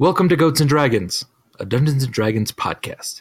[0.00, 1.26] Welcome to Goats and Dragons,
[1.58, 3.20] a Dungeons and Dragons podcast.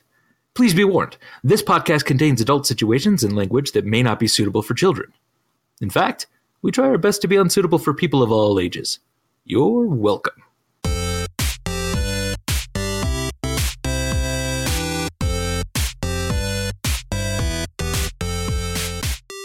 [0.53, 4.61] Please be warned, this podcast contains adult situations and language that may not be suitable
[4.61, 5.11] for children.
[5.81, 6.27] In fact,
[6.61, 8.99] we try our best to be unsuitable for people of all ages.
[9.43, 10.41] You're welcome.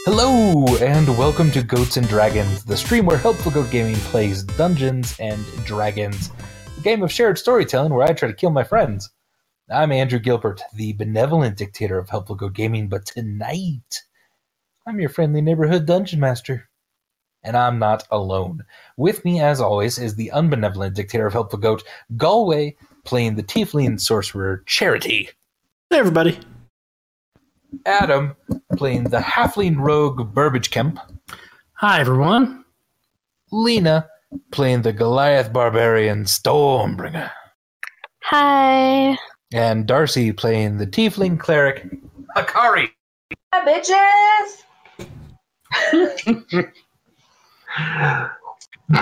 [0.07, 5.17] Hello, and welcome to Goats and Dragons, the stream where Helpful Goat Gaming plays Dungeons
[5.19, 6.31] and Dragons,
[6.85, 9.09] game of shared storytelling where I try to kill my friends.
[9.71, 14.03] I'm Andrew Gilbert, the benevolent dictator of Helpful Goat Gaming, but tonight
[14.87, 16.69] I'm your friendly neighborhood dungeon master.
[17.43, 18.65] And I'm not alone.
[18.99, 21.83] With me, as always, is the unbenevolent dictator of Helpful Goat,
[22.19, 25.31] Galway, playing the tiefling sorcerer Charity.
[25.89, 26.39] Hey, everybody.
[27.87, 28.37] Adam,
[28.77, 30.99] playing the halfling rogue Burbage Kemp.
[31.73, 32.63] Hi, everyone.
[33.51, 34.07] Lena,
[34.51, 37.31] playing the Goliath barbarian Stormbringer.
[38.23, 39.17] Hi.
[39.53, 41.87] And Darcy, playing the tiefling cleric
[42.37, 42.91] Hakari.
[43.55, 44.65] bitches.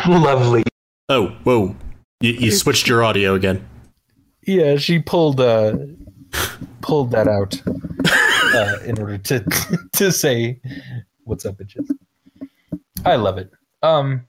[0.09, 0.63] Lovely.
[1.09, 1.75] Oh, whoa.
[2.21, 3.67] You, you switched your audio again.
[4.45, 5.77] Yeah, she pulled uh
[6.81, 9.45] pulled that out uh, in order to
[9.93, 10.61] to say
[11.25, 11.89] what's up, bitches.
[13.05, 13.51] I love it.
[13.83, 14.27] Um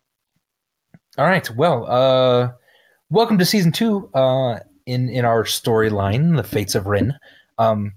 [1.17, 2.51] all right, well, uh
[3.09, 7.13] welcome to season two uh in in our storyline, The Fates of Rin.
[7.57, 7.93] Um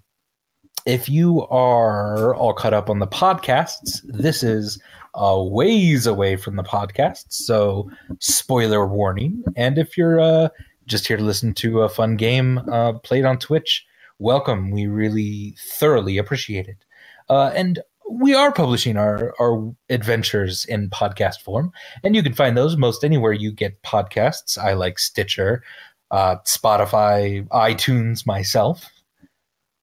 [0.87, 4.81] if you are all caught up on the podcasts, this is
[5.15, 9.43] a ways away from the podcasts, so spoiler warning.
[9.57, 10.49] And if you're uh,
[10.87, 13.85] just here to listen to a fun game uh, played on Twitch,
[14.21, 14.71] welcome.
[14.71, 16.85] We really thoroughly appreciate it.
[17.29, 17.81] Uh, and
[18.11, 21.73] we are publishing our, our adventures in podcast form,
[22.05, 24.57] and you can find those most anywhere you get podcasts.
[24.59, 25.63] I like Stitcher,
[26.11, 28.89] uh, Spotify, iTunes myself.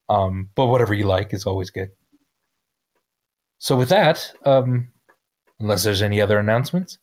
[0.09, 1.89] Um, but whatever you like is always good.
[3.57, 4.89] So, with that, um,
[5.59, 6.97] unless there's any other announcements,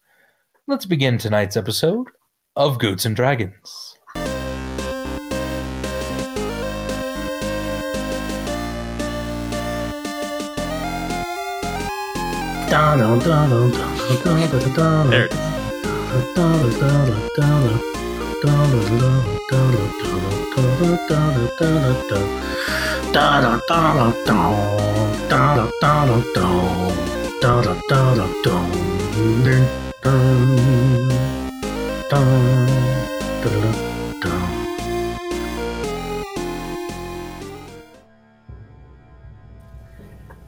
[0.66, 2.08] let's begin tonight's episode
[2.56, 3.96] of Goats and Dragons.
[15.10, 15.28] There.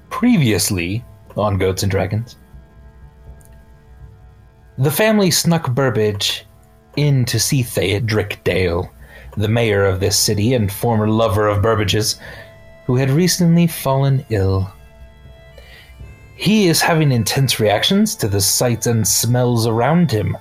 [0.09, 1.05] Previously
[1.37, 2.37] on Goats and Dragons,
[4.79, 6.47] the family snuck Burbage
[6.97, 8.91] in to see Theodric Dale,
[9.37, 12.19] the mayor of this city and former lover of Burbage's,
[12.87, 14.71] who had recently fallen ill.
[16.37, 20.37] He is having intense reactions to the sights and smells around him,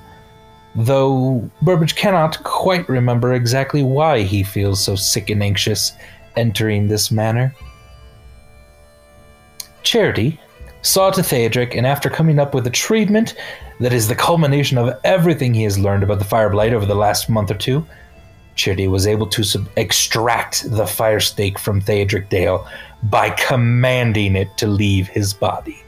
[0.76, 5.92] though Burbage cannot quite remember exactly why he feels so sick and anxious
[6.36, 7.54] entering this manor.
[9.84, 10.40] Charity
[10.82, 13.36] saw to Theodric, and after coming up with a treatment
[13.80, 17.30] that is the culmination of everything he has learned about the Fireblight over the last
[17.30, 17.86] month or two,
[18.56, 22.68] Charity was able to sub- extract the fire snake from Theodric Dale
[23.04, 25.82] by commanding it to leave his body.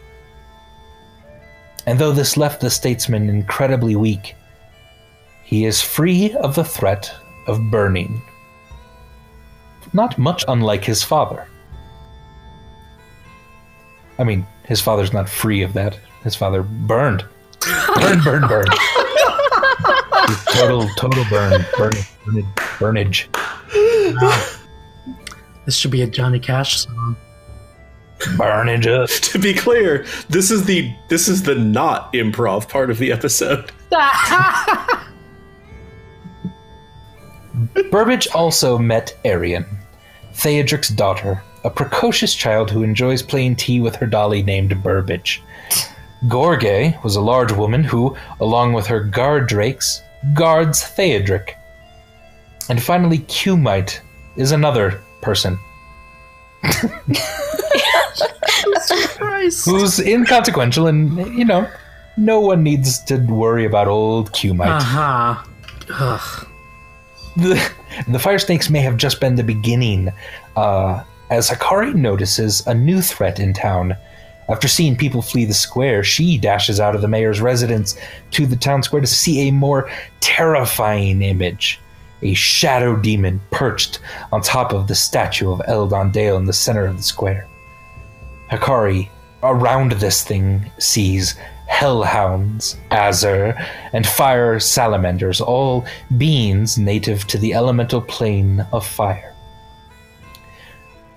[1.85, 4.35] And though this left the statesman incredibly weak,
[5.43, 7.13] he is free of the threat
[7.47, 8.21] of burning.
[9.91, 11.47] Not much unlike his father.
[14.19, 15.99] I mean, his father's not free of that.
[16.23, 17.25] His father burned.
[17.95, 18.65] Burn, burn, burn.
[20.47, 21.65] total, total burn.
[21.77, 21.93] Burn,
[22.79, 23.27] burnage.
[23.29, 24.59] burnage.
[25.65, 27.15] This should be a Johnny Cash song.
[28.37, 29.09] Burnage up.
[29.31, 33.71] to be clear, this is the this is the not improv part of the episode.
[37.91, 39.65] Burbage also met Arian,
[40.33, 45.41] Theodric's daughter, a precocious child who enjoys playing tea with her dolly named Burbage.
[46.27, 50.01] Gorge was a large woman who, along with her guard drakes,
[50.33, 51.55] guards Theodric.
[52.69, 53.99] And finally, Cumite
[54.37, 55.57] is another person
[59.65, 61.69] who's inconsequential and, you know,
[62.17, 64.67] no one needs to worry about old Cumite.
[64.67, 65.45] Aha.
[65.89, 66.47] Ugh.
[67.35, 67.71] the,
[68.07, 70.11] the fire snakes may have just been the beginning,
[70.55, 71.03] uh,
[71.33, 73.97] as Hakari notices a new threat in town.
[74.49, 77.97] After seeing people flee the square, she dashes out of the mayor's residence
[78.31, 79.89] to the town square to see a more
[80.19, 81.79] terrifying image.
[82.23, 83.99] a shadow demon perched
[84.31, 87.47] on top of the statue of Eldon Dale in the center of the square.
[88.49, 89.09] Hakari,
[89.43, 91.35] around this thing, sees
[91.67, 93.59] hellhounds, azer,
[93.93, 95.85] and fire salamanders, all
[96.17, 99.32] beings native to the elemental plane of fire.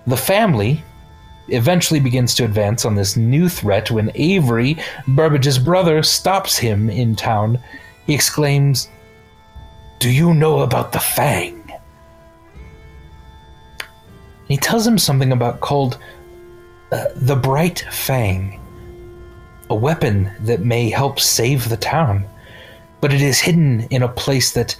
[0.07, 0.83] The family
[1.49, 4.77] eventually begins to advance on this new threat when Avery,
[5.07, 7.59] Burbage's brother, stops him in town.
[8.05, 8.89] He exclaims,
[9.99, 11.61] Do you know about the Fang?
[13.79, 15.97] And he tells him something about called
[16.93, 18.61] uh, the Bright Fang,
[19.69, 22.25] a weapon that may help save the town,
[23.01, 24.77] but it is hidden in a place that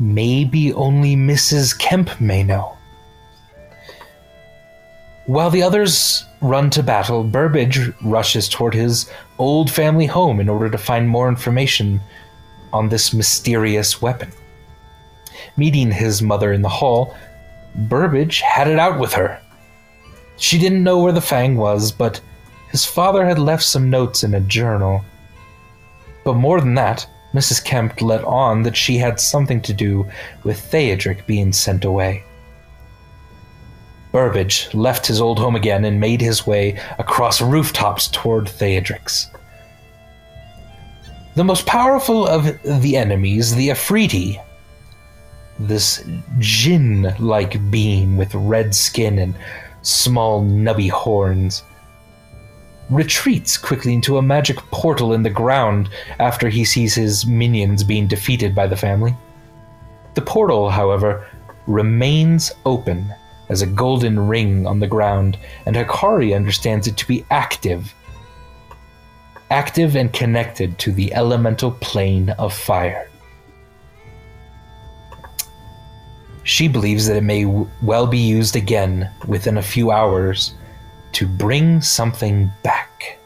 [0.00, 1.78] maybe only Mrs.
[1.78, 2.77] Kemp may know.
[5.28, 10.70] While the others run to battle, Burbage rushes toward his old family home in order
[10.70, 12.00] to find more information
[12.72, 14.32] on this mysterious weapon.
[15.58, 17.14] Meeting his mother in the hall,
[17.74, 19.38] Burbage had it out with her.
[20.38, 22.22] She didn't know where the fang was, but
[22.70, 25.04] his father had left some notes in a journal.
[26.24, 27.62] But more than that, Mrs.
[27.62, 30.08] Kemp let on that she had something to do
[30.42, 32.24] with Theodric being sent away.
[34.12, 39.30] Burbage left his old home again and made his way across rooftops toward Theodric's.
[41.34, 44.42] The most powerful of the enemies, the efreeti,
[45.60, 46.04] this
[46.38, 49.34] jinn like being with red skin and
[49.82, 51.62] small nubby horns,
[52.90, 58.06] retreats quickly into a magic portal in the ground after he sees his minions being
[58.06, 59.14] defeated by the family.
[60.14, 61.26] The portal, however,
[61.66, 63.12] remains open
[63.48, 67.94] as a golden ring on the ground, and Hakari understands it to be active.
[69.50, 73.08] Active and connected to the elemental plane of fire.
[76.42, 80.54] She believes that it may w- well be used again within a few hours
[81.12, 83.18] to bring something back.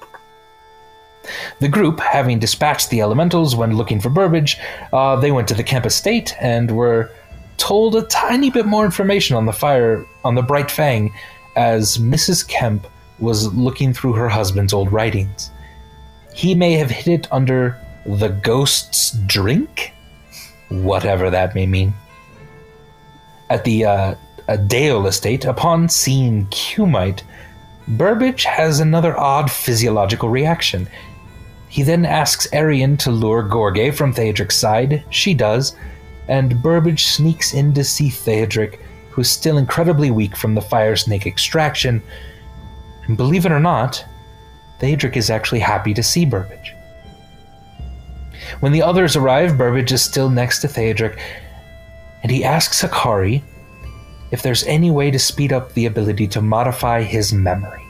[1.61, 4.59] The group, having dispatched the elementals when looking for Burbage,
[4.93, 7.11] uh, they went to the Kemp estate and were
[7.57, 11.13] told a tiny bit more information on the fire on the Bright Fang
[11.57, 12.47] as Mrs.
[12.47, 12.87] Kemp
[13.19, 15.51] was looking through her husband's old writings.
[16.35, 19.93] He may have hid it under the ghost's drink,
[20.69, 21.95] whatever that may mean.
[23.51, 24.15] At the uh,
[24.67, 27.23] Dale estate, upon seeing Cumite,
[27.87, 30.89] Burbage has another odd physiological reaction.
[31.69, 35.05] He then asks Arian to lure Gorge from Theodric's side.
[35.11, 35.77] She does,
[36.29, 38.81] and Burbage sneaks in to see Theodric,
[39.11, 42.03] who is still incredibly weak from the fire snake extraction.
[43.07, 44.05] And believe it or not,
[44.81, 46.75] Theodric is actually happy to see Burbage.
[48.61, 51.19] When the others arrive, Burbage is still next to Theodric,
[52.23, 53.43] and he asks Hakari
[54.31, 57.85] if there's any way to speed up the ability to modify his memory.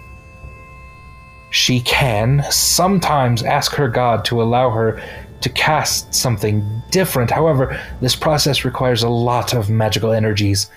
[1.50, 5.02] She can sometimes ask her god to allow her
[5.43, 7.31] to cast something different.
[7.31, 10.71] However, this process requires a lot of magical energies.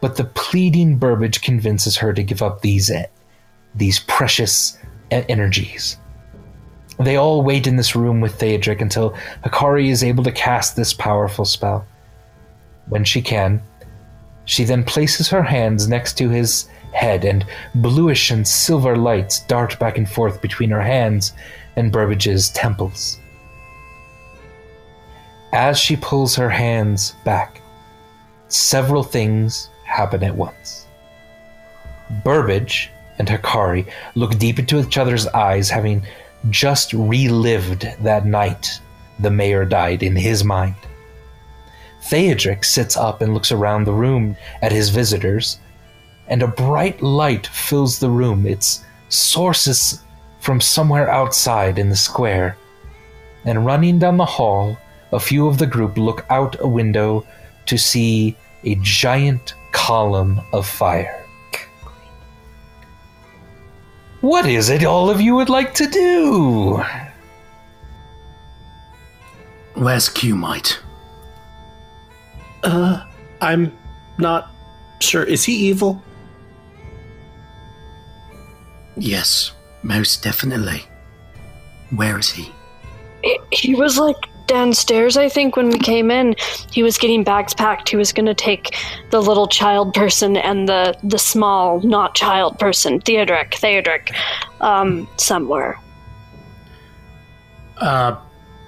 [0.00, 3.06] But the pleading Burbage convinces her to give up these eh,
[3.74, 4.78] these precious
[5.12, 5.96] e- energies.
[6.98, 10.92] They all wait in this room with Theodric until Hakari is able to cast this
[10.92, 11.86] powerful spell.
[12.88, 13.62] When she can,
[14.44, 17.44] she then places her hands next to his head, and
[17.76, 21.34] bluish and silver lights dart back and forth between her hands
[21.76, 23.18] and Burbage's temples.
[25.52, 27.62] As she pulls her hands back,
[28.48, 30.86] several things happen at once.
[32.24, 36.02] Burbage and Hakari look deep into each other's eyes, having
[36.50, 38.80] just relived that night
[39.18, 40.76] the mayor died in his mind.
[42.02, 45.58] Theodric sits up and looks around the room at his visitors,
[46.28, 48.46] and a bright light fills the room.
[48.46, 50.02] Its sources
[50.40, 52.56] from somewhere outside in the square.
[53.44, 54.78] And running down the hall,
[55.12, 57.26] a few of the group look out a window
[57.66, 61.14] to see a giant column of fire.
[64.20, 66.82] What is it all of you would like to do?
[69.74, 70.80] Where's Q-Mite?
[72.64, 73.04] Uh,
[73.40, 73.72] I'm
[74.18, 74.50] not
[75.00, 75.22] sure.
[75.22, 76.02] Is he evil?
[78.96, 79.52] Yes,
[79.84, 80.82] most definitely.
[81.94, 82.50] Where is he?
[83.52, 84.16] He was like
[84.48, 86.34] downstairs, I think, when we came in.
[86.72, 87.88] He was getting bags packed.
[87.88, 88.76] He was going to take
[89.10, 94.12] the little child person and the the small, not child person, Theodric, Theodric,
[94.60, 95.78] um, somewhere.
[97.76, 98.16] Uh,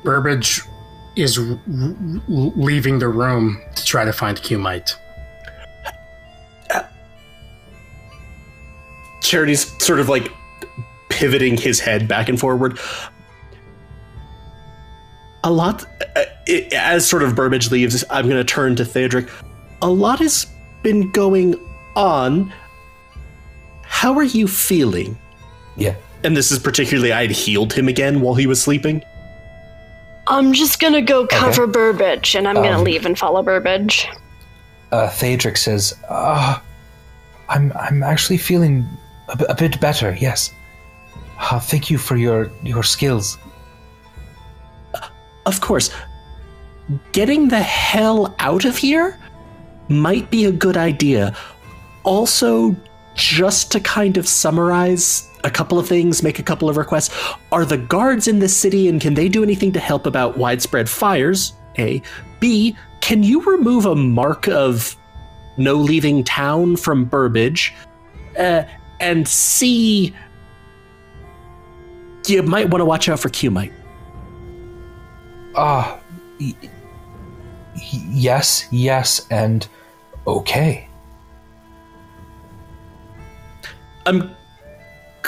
[0.04, 0.62] Burbage
[1.16, 1.58] is r- r-
[2.28, 4.94] leaving the room to try to find Qmite.
[9.20, 10.32] Charity's sort of like
[11.08, 12.78] pivoting his head back and forward.
[15.44, 15.84] A lot,
[16.16, 19.30] uh, it, as sort of Burbage leaves, I'm going to turn to Theodric.
[19.82, 20.46] A lot has
[20.82, 21.54] been going
[21.96, 22.52] on.
[23.82, 25.18] How are you feeling?
[25.76, 25.94] Yeah.
[26.24, 29.02] And this is particularly, I had healed him again while he was sleeping.
[30.26, 34.06] I'm just gonna go cover Burbage, and I'm gonna Um, leave and follow Burbage.
[34.92, 36.58] Uh, Theodric says, uh,
[37.48, 38.86] I'm, I'm actually feeling
[39.28, 40.52] a, b- a bit better, yes.
[41.40, 43.38] Uh, thank you for your, your skills.
[45.50, 45.90] Of course,
[47.10, 49.18] getting the hell out of here
[49.88, 51.36] might be a good idea.
[52.04, 52.76] Also,
[53.16, 57.12] just to kind of summarize a couple of things, make a couple of requests.
[57.50, 60.88] Are the guards in this city and can they do anything to help about widespread
[60.88, 61.52] fires?
[61.80, 62.00] A.
[62.38, 62.76] B.
[63.00, 64.96] Can you remove a mark of
[65.56, 67.74] no leaving town from Burbage?
[68.38, 68.62] Uh,
[69.00, 70.14] and C.
[72.28, 73.72] You might want to watch out for Qmite.
[75.56, 75.98] Ah,
[76.40, 76.70] y- y-
[77.74, 79.66] yes, yes, and
[80.26, 80.86] okay.
[84.06, 84.34] I'm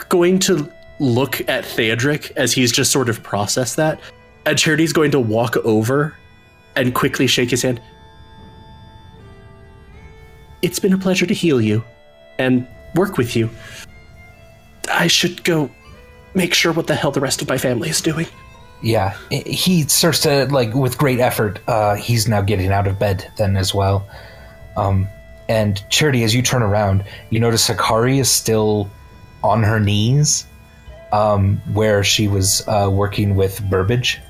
[0.08, 4.00] going to look at Theodric as he's just sort of processed that.
[4.46, 6.16] And Charity's going to walk over
[6.76, 7.80] and quickly shake his hand.
[10.62, 11.84] It's been a pleasure to heal you
[12.38, 13.50] and work with you.
[14.90, 15.70] I should go
[16.34, 18.26] make sure what the hell the rest of my family is doing.
[18.82, 21.60] Yeah, he starts to like with great effort.
[21.68, 24.08] Uh, he's now getting out of bed then as well.
[24.76, 25.08] Um,
[25.48, 28.90] and Charity, as you turn around, you notice Hakari is still
[29.44, 30.46] on her knees,
[31.12, 34.20] um, where she was uh, working with Burbage,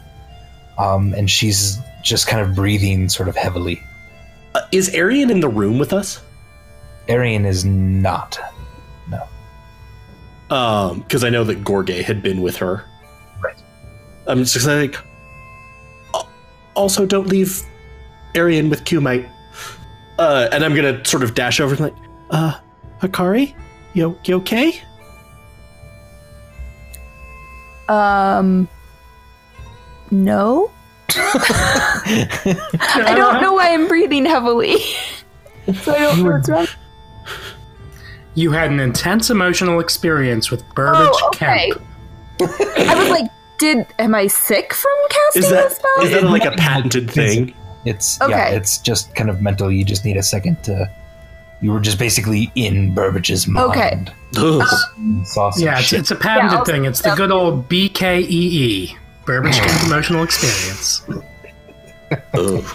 [0.78, 3.82] um, and she's just kind of breathing sort of heavily.
[4.54, 6.21] Uh, is Arian in the room with us?
[7.09, 8.38] Arian is not.
[9.09, 9.28] No.
[10.54, 12.85] Um, because I know that Gorge had been with her.
[14.26, 14.33] Right.
[14.33, 14.97] I'm just like.
[16.75, 17.62] Also, don't leave
[18.35, 19.29] Arian with Qmite.
[20.19, 21.95] Uh, and I'm gonna sort of dash over and like,
[22.31, 22.59] uh,
[23.00, 23.55] Hakari,
[23.95, 24.81] you you okay?
[27.88, 28.69] Um.
[30.11, 30.71] No.
[31.14, 34.79] I don't know why I'm breathing heavily.
[35.83, 36.67] so I don't know what's wrong.
[38.35, 41.71] You had an intense emotional experience with Burbage Oh, okay.
[41.71, 41.83] Kemp.
[42.79, 43.31] I was like,
[43.62, 46.04] did am I sick from casting Is this that spell?
[46.07, 47.54] is that like a patented thing?
[47.85, 48.57] It's yeah, Okay.
[48.57, 49.71] it's just kind of mental.
[49.71, 50.90] You just need a second to.
[51.61, 53.71] You were just basically in Burbage's mind.
[53.71, 54.04] Okay.
[54.37, 54.66] Ugh.
[54.99, 55.25] You
[55.59, 56.85] Yeah, it's, it's a patented Yeah, thing.
[56.87, 61.02] It's the good old BKEE, Burbage Kemp Emotional Experience.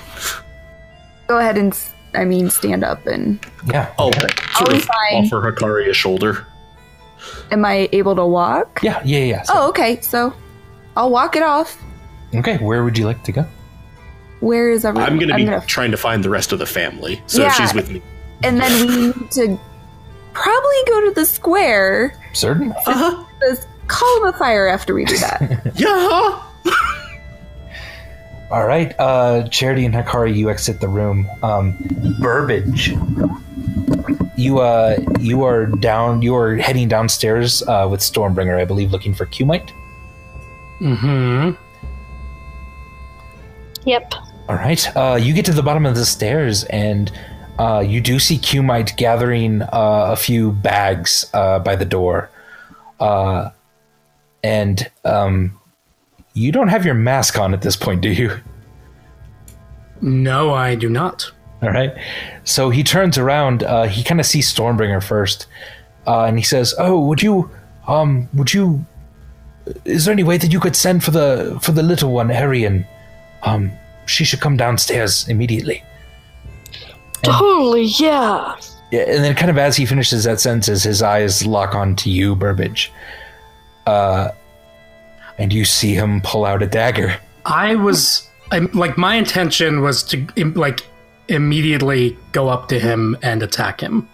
[1.28, 1.78] Go ahead and,
[2.14, 3.46] I mean, stand up and.
[3.66, 3.94] yeah.
[4.00, 4.14] Oh, I'll
[4.56, 5.26] I'll sort of fine.
[5.26, 6.48] offer Hakari a shoulder.
[7.52, 8.80] Am I able to walk?
[8.84, 9.42] Yeah, yeah, yeah.
[9.44, 10.00] So- Oh, okay.
[10.02, 10.34] So
[10.98, 11.82] I'll walk it off.
[12.34, 13.46] Okay, where would you like to go?
[14.40, 15.10] Where is everyone?
[15.12, 17.22] I'm gonna be trying to find the rest of the family.
[17.28, 17.54] So if Yeah.
[17.54, 18.02] she's with me.
[18.44, 19.60] and then we need to
[20.34, 22.14] probably go to the square.
[22.34, 22.72] Certain.
[22.72, 23.24] Uh-huh.
[23.40, 25.72] There's column of fire after we do that.
[25.76, 26.44] Yeah.
[28.50, 31.28] All right, uh, Charity and Hakari, you exit the room.
[31.44, 31.76] Um,
[32.22, 32.90] Burbage,
[34.38, 36.22] you uh, you are down.
[36.22, 39.70] You are heading downstairs uh, with Stormbringer, I believe, looking for Qmite.
[40.80, 41.52] Hmm
[43.86, 44.14] Yep.
[44.50, 47.12] All right, uh, you get to the bottom of the stairs, and
[47.58, 49.70] uh, you do see Qmite gathering uh,
[50.12, 52.30] a few bags uh, by the door,
[53.00, 53.50] uh,
[54.44, 55.60] and um,
[56.34, 58.40] you don't have your mask on at this point, do you?
[60.02, 61.32] No, I do not.
[61.62, 61.94] All right.
[62.44, 63.64] So he turns around.
[63.64, 65.48] Uh, he kind of sees Stormbringer first,
[66.06, 67.50] uh, and he says, "Oh, would you,
[67.88, 68.86] um, would you?
[69.86, 72.86] Is there any way that you could send for the for the little one, Arian?
[73.44, 73.72] Um,
[74.06, 75.84] she should come downstairs immediately."
[77.24, 78.56] Totally, yeah.
[78.92, 82.10] Yeah, and then kind of as he finishes that sentence, his eyes lock on to
[82.10, 82.92] you, Burbage.
[83.86, 84.30] Uh,
[85.38, 87.16] and you see him pull out a dagger.
[87.46, 90.82] I was I'm, like, my intention was to like
[91.28, 94.08] immediately go up to him and attack him.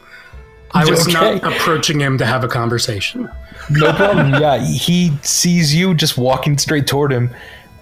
[0.74, 1.14] I was Okay.
[1.14, 3.30] not approaching him to have a conversation.
[3.70, 4.34] No problem.
[4.41, 7.34] yeah, he sees you just walking straight toward him,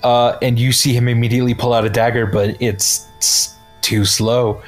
[0.03, 4.61] uh, and you see him immediately pull out a dagger, but it's, s- too slow.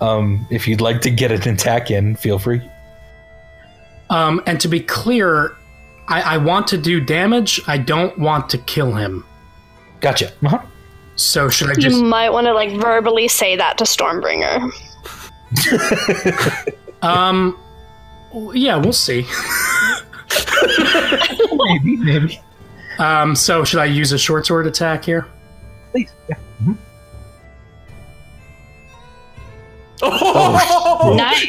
[0.00, 2.62] Um, if you'd like to get an attack in, feel free.
[4.10, 5.56] Um, and to be clear,
[6.06, 7.60] I, I want to do damage.
[7.66, 9.24] I don't want to kill him.
[10.00, 10.32] Gotcha.
[10.44, 10.60] Uh-huh.
[11.16, 11.96] So should I just?
[11.96, 14.70] You might want to like verbally say that to Stormbringer.
[17.02, 17.58] um
[18.54, 19.26] yeah, we'll see.
[21.66, 22.40] maybe, maybe.
[22.98, 25.26] Um so should I use a short sword attack here?
[25.92, 26.10] Please.
[26.28, 26.36] Yeah.
[30.00, 31.48] Oh, Nice.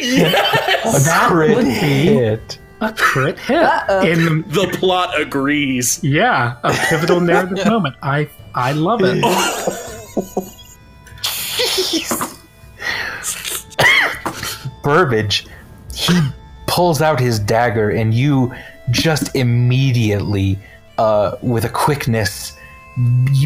[1.06, 2.60] A crit would be- hit.
[2.82, 4.06] A crit hit Uh-oh.
[4.08, 6.00] in the plot agrees.
[6.01, 7.96] yeah, a pivotal narrative moment.
[8.01, 9.22] I I love it.
[14.84, 15.46] Burbage,
[15.94, 16.20] he
[16.68, 18.53] pulls out his dagger, and you
[18.91, 20.58] just immediately,
[20.98, 22.53] uh, with a quickness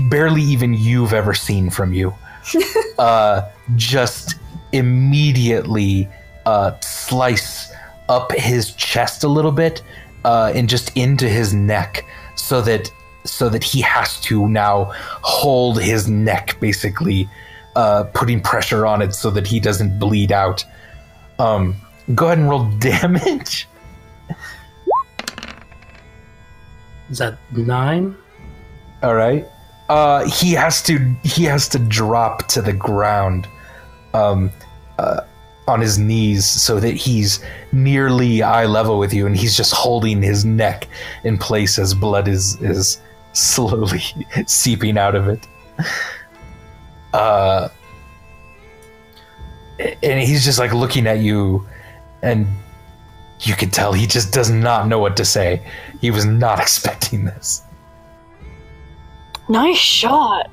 [0.09, 2.13] barely even you've ever seen from you,
[2.99, 4.35] uh, just
[4.71, 6.09] immediately
[6.45, 7.71] uh, slice
[8.09, 9.81] up his chest a little bit
[10.25, 12.91] uh, and just into his neck, so that
[13.25, 17.29] so that he has to now hold his neck basically
[17.75, 20.65] uh, putting pressure on it so that he doesn't bleed out.
[21.39, 21.75] Um,
[22.13, 23.67] go ahead and roll damage.
[27.09, 28.15] Is that nine?
[29.01, 29.45] All right.
[29.89, 33.47] Uh, he has to he has to drop to the ground,
[34.13, 34.49] um,
[34.97, 35.21] uh,
[35.67, 40.21] on his knees so that he's nearly eye level with you, and he's just holding
[40.21, 40.87] his neck
[41.23, 43.01] in place as blood is is
[43.33, 44.01] slowly
[44.45, 45.47] seeping out of it.
[47.13, 47.69] Uh,
[50.01, 51.67] and he's just like looking at you,
[52.21, 52.47] and
[53.43, 55.61] you can tell he just does not know what to say.
[56.01, 57.61] He was not expecting this.
[59.49, 60.49] Nice shot.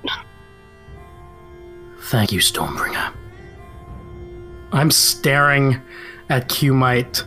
[2.04, 3.12] Thank you, Stormbringer.
[4.72, 5.80] I'm staring
[6.28, 7.24] at Qmite.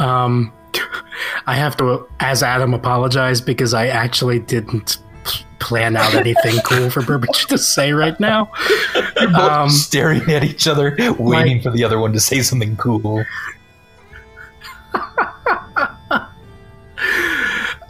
[0.00, 0.52] Um,
[1.46, 6.88] I have to, as Adam, apologize because I actually didn't p- plan out anything cool
[6.88, 8.50] for Burbage to say right now.
[8.94, 12.76] You're both Um, staring at each other, waiting for the other one to say something
[12.76, 13.24] cool.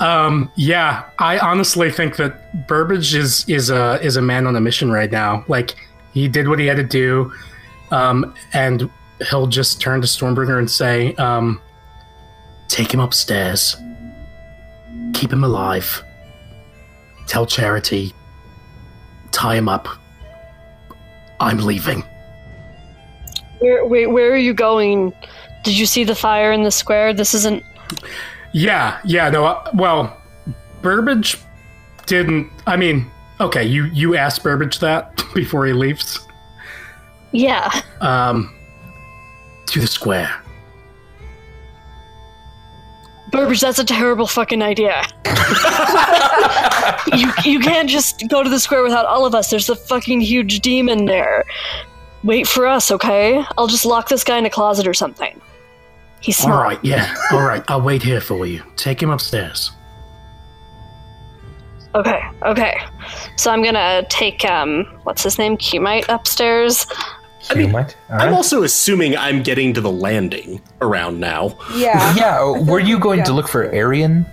[0.03, 4.61] Um, yeah, I honestly think that Burbage is is a is a man on a
[4.61, 5.45] mission right now.
[5.47, 5.77] Like
[6.13, 7.33] he did what he had to do,
[7.93, 8.91] um, and
[9.31, 11.61] he'll just turn to Stormbringer and say, um,
[12.69, 13.77] Take him upstairs.
[15.13, 16.03] Keep him alive.
[17.27, 18.13] Tell Charity.
[19.31, 19.89] Tie him up.
[21.39, 22.03] I'm leaving.
[23.59, 25.13] Where, wait, where are you going?
[25.65, 27.13] Did you see the fire in the square?
[27.13, 27.63] This isn't.
[28.53, 29.45] Yeah, yeah, no.
[29.47, 30.17] Uh, well,
[30.83, 31.39] Burbage
[32.07, 32.51] didn't.
[32.67, 33.11] I mean,
[33.41, 36.21] okay, you you asked Burbage that before he leaves.
[37.33, 37.71] Yeah.
[38.01, 38.55] Um,
[39.69, 40.31] To the square.
[43.31, 45.03] Burbage, that's a terrible fucking idea.
[47.17, 49.49] you you can't just go to the square without all of us.
[49.49, 51.45] There's a fucking huge demon there.
[52.23, 53.43] Wait for us, okay?
[53.57, 55.41] I'll just lock this guy in a closet or something.
[56.23, 56.65] He's smart.
[56.65, 57.15] right, yeah.
[57.33, 58.63] All right, I'll wait here for you.
[58.77, 59.73] Take him upstairs.
[61.95, 62.79] Okay, okay.
[63.37, 66.87] So I'm gonna take um, what's his name, Qmite upstairs.
[67.51, 67.97] I mean, You might.
[68.09, 71.59] All I'm also assuming I'm getting to the landing around now.
[71.75, 72.15] Yeah.
[72.17, 72.61] yeah.
[72.63, 74.25] Were you going to look for Arian?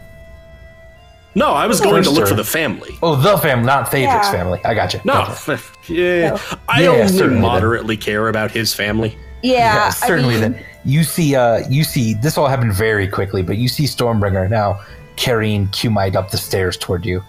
[1.36, 2.98] No, I was going to look First, for the family.
[3.02, 4.32] Oh, the family, not Theodric's Yeah.
[4.32, 4.62] family.
[4.64, 5.02] I got you.
[5.06, 5.60] No, Gotcha.
[5.88, 7.42] yeah, I Yeah, only certainly then.
[7.42, 9.18] moderately care about his family.
[9.42, 9.58] Yeah.
[9.76, 10.40] Yeah, I certainly.
[10.40, 13.84] mean, then you see, uh, you see, this all happened very quickly, but you see
[13.86, 14.82] Stormbringer now
[15.16, 17.24] carrying Qmite up the stairs toward you.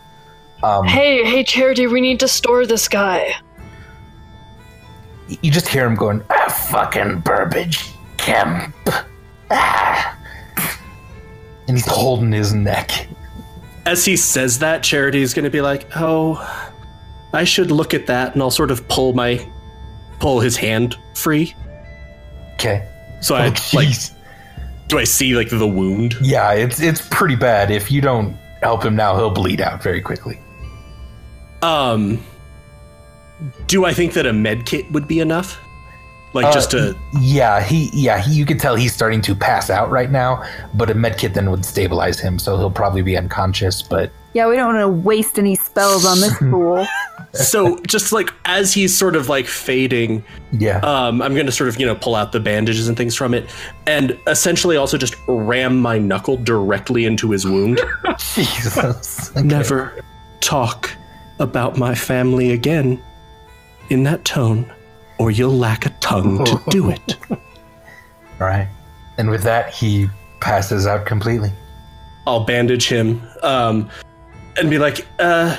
[0.63, 3.35] Um, Hey, hey, Charity, we need to store this guy.
[5.43, 8.75] you just hear him going, ah, "Fucking Burbage Kemp,"
[9.51, 10.19] ah.
[11.69, 13.07] and he's holding his neck.
[13.87, 16.37] As he says that, Charity is going to be like, "Oh,
[17.33, 19.45] I should look at that," and I'll sort of pull my
[20.19, 21.55] pull his hand free.
[22.55, 22.87] Okay.
[23.21, 23.95] So Oh, I like,
[24.89, 26.17] do I see like the wound?
[26.21, 27.71] yeah, it's it's pretty bad.
[27.71, 30.41] If you don't help him now, he'll bleed out very quickly.
[31.63, 32.23] Um,
[33.67, 35.61] do I think that a med kit would be enough?
[36.33, 39.69] Like Uh, just to Yeah, he yeah he, you can tell he's starting to pass
[39.69, 43.17] out right now, but a med kit then would stabilize him, so he'll probably be
[43.17, 43.83] unconscious.
[43.83, 46.87] But yeah, we don't want to waste any spells on this fool.
[47.33, 51.79] So just like as he's sort of like fading, yeah, um, I'm gonna sort of
[51.79, 53.49] you know pull out the bandages and things from it,
[53.87, 57.81] and essentially also just ram my knuckle directly into his wound.
[58.35, 59.31] Jesus.
[59.31, 59.43] Okay.
[59.43, 60.03] Never
[60.41, 60.91] talk
[61.39, 63.03] about my family again
[63.89, 64.71] in that tone,
[65.19, 67.17] or you'll lack a tongue to do it.
[67.31, 67.39] All
[68.47, 68.69] right,
[69.19, 70.09] and with that, he
[70.41, 71.53] passes out completely.
[72.27, 73.91] I'll bandage him um,
[74.57, 75.57] and be like, uh,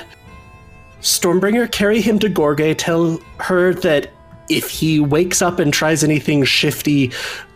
[1.02, 2.76] Stormbringer, carry him to Gorge.
[2.76, 4.10] Tell her that
[4.48, 7.12] if he wakes up and tries anything shifty,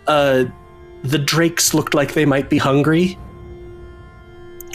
[0.06, 0.44] uh,
[1.02, 3.16] the drakes looked like they might be hungry.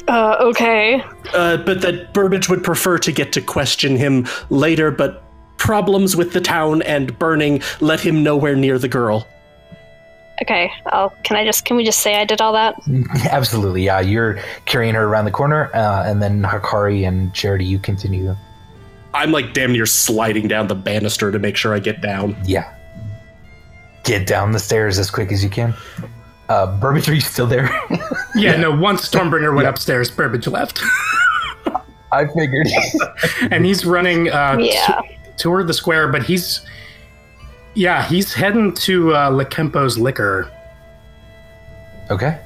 [0.07, 1.03] Uh, okay.
[1.34, 5.23] Uh, but that Burbage would prefer to get to question him later, but
[5.57, 9.27] problems with the town and burning let him nowhere near the girl.
[10.41, 10.71] Okay.
[10.88, 12.75] I'll, can I just, can we just say I did all that?
[13.29, 13.99] Absolutely, yeah.
[13.99, 18.36] You're carrying her around the corner, uh, and then Hakari and Charity, you continue.
[19.13, 22.36] I'm like damn near sliding down the banister to make sure I get down.
[22.45, 22.74] Yeah.
[24.04, 25.74] Get down the stairs as quick as you can.
[26.50, 27.69] Uh, Burbage, are you still there?
[28.36, 30.80] Yeah, no, once Stormbringer went upstairs, Burbage left.
[32.13, 32.67] I figured.
[33.52, 35.02] and he's running uh, Yeah.
[35.02, 36.62] t- toward the square, but he's.
[37.74, 40.50] Yeah, he's heading to uh, Lekempo's Liquor.
[42.10, 42.39] okay.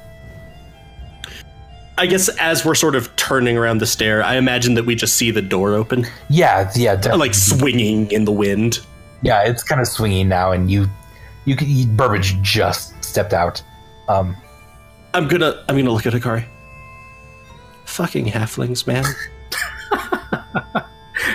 [1.98, 5.14] I guess as we're sort of turning around the stair, I imagine that we just
[5.16, 7.18] see the door open, Yeah, yeah, definitely.
[7.20, 8.80] like swinging in the wind.
[9.22, 9.42] yeah.
[9.44, 10.86] It's kind of swinging now, and you,
[11.46, 13.62] you, you Burbage just stepped out.
[14.08, 14.36] Um,
[15.14, 16.44] I'm gonna, I'm gonna look at Hakari.
[17.86, 19.04] Fucking halflings, man.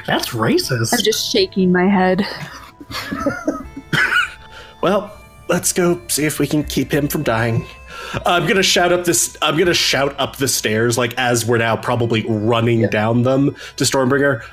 [0.06, 0.94] That's racist.
[0.94, 2.26] I'm just shaking my head.
[4.82, 5.16] Well,
[5.48, 7.68] let's go see if we can keep him from dying.
[8.26, 9.38] I'm gonna shout up this.
[9.42, 13.84] I'm gonna shout up the stairs, like as we're now probably running down them to
[13.84, 14.44] Stormbringer.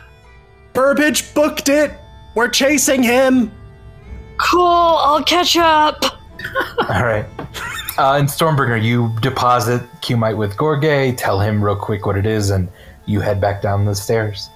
[0.73, 1.93] Burbage booked it.
[2.35, 3.51] We're chasing him.
[4.39, 4.63] Cool.
[4.63, 6.05] I'll catch up.
[6.89, 7.27] all right.
[7.99, 11.17] Uh, and Stormbringer, you deposit Qmite with Gorge.
[11.17, 12.69] Tell him real quick what it is, and
[13.07, 14.49] you head back down the stairs.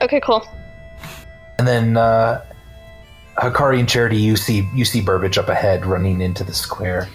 [0.00, 0.46] Okay, cool.
[1.58, 2.42] And then uh,
[3.36, 7.08] Hakari and Charity, you see you see Burbage up ahead, running into the square.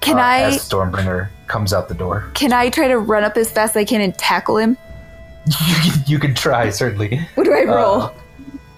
[0.00, 2.30] Can uh, I As Stormbringer comes out the door.
[2.34, 4.76] can I try to run up as fast as I can and tackle him?
[5.46, 7.20] you, can, you can try certainly.
[7.34, 8.02] What do I roll?
[8.02, 8.12] Uh,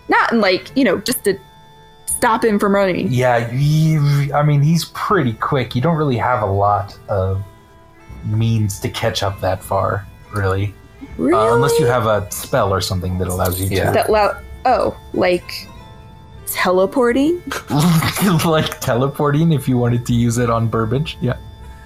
[0.08, 1.38] Not in like, you know, just to
[2.06, 3.08] stop him from running.
[3.10, 5.74] Yeah, you, I mean he's pretty quick.
[5.74, 7.42] You don't really have a lot of
[8.24, 10.74] means to catch up that far, really,
[11.16, 11.34] Really?
[11.34, 13.74] uh, unless you have a spell or something that allows you to.
[13.76, 15.67] that loud oh, like
[16.52, 17.42] teleporting?
[18.46, 21.16] like teleporting if you wanted to use it on Burbage.
[21.20, 21.36] Yeah,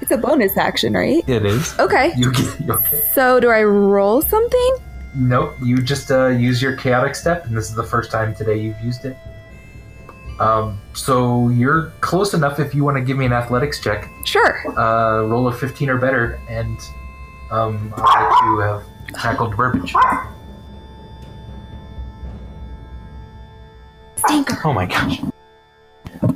[0.00, 1.22] It's a bonus action, right?
[1.28, 1.78] it is.
[1.78, 2.12] Okay.
[2.16, 3.02] You get, okay.
[3.12, 4.76] So do I roll something?
[5.14, 8.56] Nope, you just uh, use your chaotic step, and this is the first time today
[8.58, 9.16] you've used it.
[10.40, 14.08] Um, so you're close enough if you want to give me an athletics check.
[14.24, 14.64] Sure.
[14.78, 16.78] Uh, roll a 15 or better, and
[17.50, 18.82] um, I'll let you have
[19.22, 19.92] tackled Burbage.
[24.26, 24.60] Stinker.
[24.64, 25.20] Oh my gosh.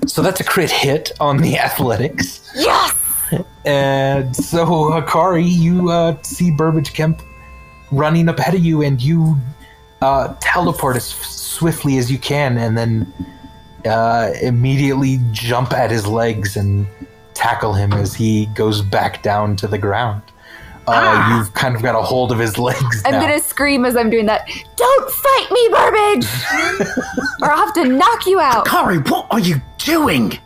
[0.07, 2.51] So that's a crit hit on the athletics.
[2.55, 2.94] Yes!
[3.64, 7.20] And so, Hakari, you uh, see Burbage Kemp
[7.90, 9.37] running up ahead of you, and you
[10.03, 13.12] uh, teleport as swiftly as you can, and then
[13.85, 16.87] uh, immediately jump at his legs and
[17.35, 20.22] tackle him as he goes back down to the ground.
[20.88, 23.20] Uh, You've kind of got a hold of his legs I'm now.
[23.20, 24.49] gonna scream as I'm doing that.
[24.77, 26.27] Don't fight me, Burbage!
[27.42, 28.66] or I'll have to knock you out.
[28.66, 30.38] Kari, what are you doing?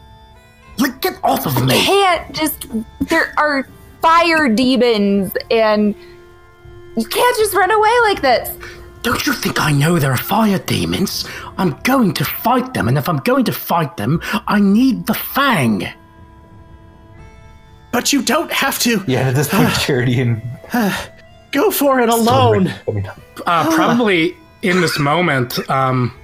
[0.79, 1.76] Like, get off of me!
[1.79, 2.66] You can't just.
[3.00, 3.68] There are
[4.00, 5.94] fire demons, and
[6.96, 8.57] you can't just run away like this.
[9.03, 11.26] Don't you think I know there are fire demons?
[11.59, 15.14] I'm going to fight them, and if I'm going to fight them, I need the
[15.14, 15.87] fang.
[17.92, 19.03] But you don't have to.
[19.07, 20.42] yeah, at this point, Charity and
[21.53, 22.68] Go for it alone.
[22.68, 23.14] I
[23.46, 26.14] Uh, probably in this moment, um,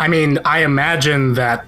[0.00, 1.64] I mean, I imagine that.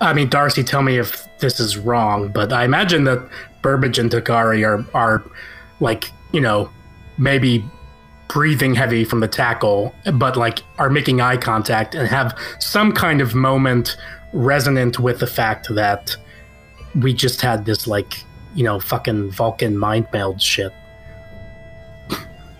[0.00, 3.26] I mean, Darcy, tell me if this is wrong, but I imagine that
[3.62, 5.22] Burbage and Hakari are, are
[5.80, 6.70] like, you know,
[7.16, 7.64] maybe
[8.28, 13.22] breathing heavy from the tackle, but like are making eye contact and have some kind
[13.22, 13.96] of moment
[14.34, 16.14] resonant with the fact that
[16.96, 20.72] we just had this, like, you know, fucking Vulcan mind meld shit.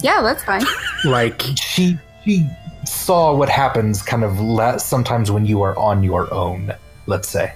[0.00, 0.64] Yeah, that's fine.
[1.04, 2.48] Like, she she
[2.84, 6.72] saw what happens kind of la- sometimes when you are on your own
[7.06, 7.52] let's say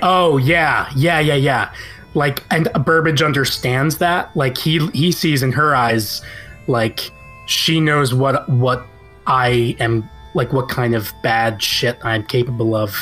[0.00, 1.72] Oh yeah, yeah, yeah, yeah.
[2.14, 4.34] Like, and Burbage understands that.
[4.36, 6.22] Like, he he sees in her eyes,
[6.66, 7.10] like
[7.46, 8.86] she knows what what
[9.26, 12.94] I am like, what kind of bad shit I'm capable of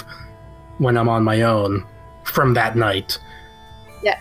[0.78, 1.84] when I'm on my own
[2.30, 3.18] from that night.
[4.02, 4.20] Yeah.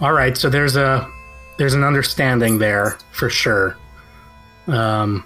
[0.00, 1.06] All right, so there's a
[1.58, 3.76] there's an understanding there for sure.
[4.66, 5.24] Um,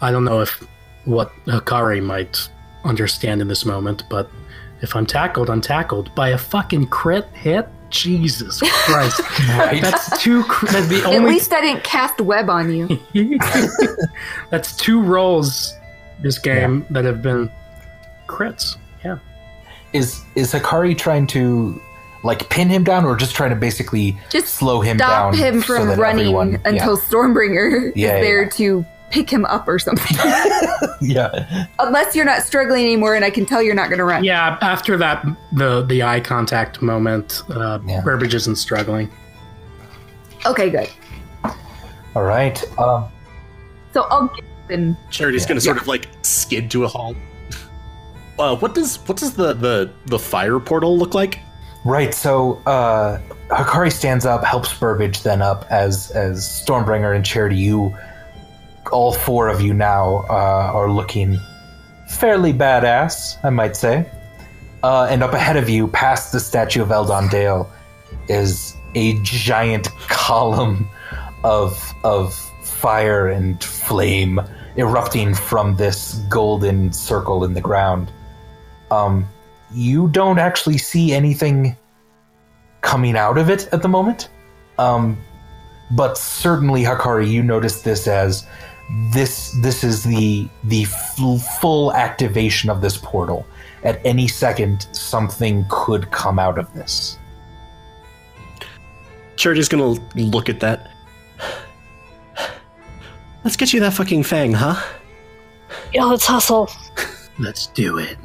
[0.00, 0.62] I don't know if
[1.04, 2.48] what Hakari might
[2.84, 4.30] understand in this moment, but
[4.82, 7.66] if I'm tackled, I'm tackled by a fucking crit hit.
[7.88, 9.20] Jesus Christ.
[9.48, 9.80] Right?
[9.80, 10.42] That's two.
[10.44, 11.30] Cr- that's the At only.
[11.34, 12.98] least I didn't cast web on you.
[14.50, 15.72] that's two rolls
[16.20, 17.48] this game that have been
[18.26, 18.76] crits.
[19.92, 20.00] Yeah.
[20.00, 21.80] is is Hakari trying to
[22.22, 25.62] like pin him down, or just trying to basically Just slow him Stop down him
[25.62, 26.58] from that running everyone- yeah.
[26.64, 28.48] until Stormbringer Yeah, is there yeah.
[28.50, 30.16] to pick him up or something.
[31.00, 34.24] yeah Unless you're not struggling anymore, and I can tell you're not going to run.
[34.24, 34.58] Yeah.
[34.60, 38.00] After that, the the eye contact moment, uh, Yeah.
[38.02, 39.08] Burbage isn't struggling.
[40.44, 40.88] Okay, good.
[42.16, 43.04] all right um
[43.92, 44.96] So I'll get in.
[45.10, 45.48] Charity's Yeah.
[45.48, 47.16] gonna sort of like skid to a halt.
[48.38, 51.40] Uh, what does what does the, the the fire portal look like?
[51.86, 57.56] right so uh Hakari stands up helps Burbage then up as as Stormbringer and Charity
[57.56, 57.96] you
[58.90, 61.38] all four of you now uh, are looking
[62.08, 64.10] fairly badass I might say
[64.82, 67.70] uh, and up ahead of you past the statue of Eldon Dale
[68.28, 70.88] is a giant column
[71.44, 74.40] of of fire and flame
[74.76, 78.12] erupting from this golden circle in the ground.
[78.90, 79.28] Um,
[79.72, 81.76] you don't actually see anything
[82.80, 84.28] coming out of it at the moment,
[84.78, 85.18] um,
[85.92, 88.46] but certainly Hakari, you notice this as
[89.12, 93.46] this this is the the f- full activation of this portal.
[93.82, 97.18] At any second, something could come out of this.
[99.36, 100.90] Charity's gonna look at that.
[103.44, 104.82] Let's get you that fucking fang, huh?
[105.92, 106.70] Yeah, let's hustle.
[107.38, 108.16] Let's do it.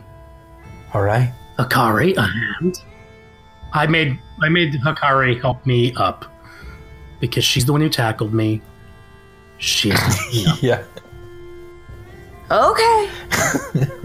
[0.94, 1.34] All right.
[1.58, 2.84] Hakari, a hand.
[3.74, 6.26] I made I made Hakari help me up
[7.20, 8.62] because she's the one who tackled me.
[9.58, 9.98] She's
[10.62, 10.84] Yeah.
[12.50, 13.10] Okay.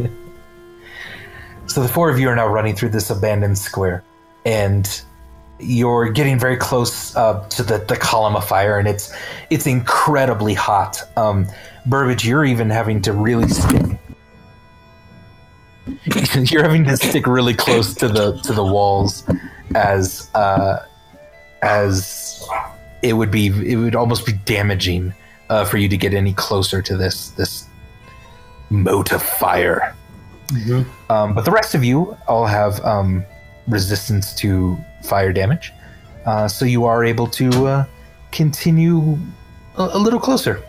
[1.66, 4.02] So the four of you are now running through this abandoned square,
[4.44, 4.88] and
[5.58, 9.12] you're getting very close uh, to the, the column of fire, and it's
[9.50, 11.02] it's incredibly hot.
[11.18, 11.46] Um,
[11.84, 13.95] Burbage, you're even having to really stick.
[16.50, 19.24] you're having to stick really close to the to the walls,
[19.74, 20.84] as uh,
[21.62, 22.46] as
[23.02, 25.14] it would be it would almost be damaging
[25.48, 27.68] uh, for you to get any closer to this this
[28.70, 29.94] mote of fire.
[31.10, 33.24] Um, but the rest of you all have um,
[33.68, 35.72] resistance to fire damage,
[36.24, 37.86] uh, so you are able to uh,
[38.32, 39.18] continue
[39.76, 40.62] a, a little closer.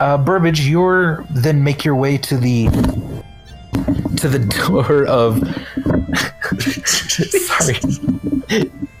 [0.00, 2.66] Uh, Burbage, you're then make your way to the
[4.16, 5.38] to the door of.
[6.86, 7.78] Sorry,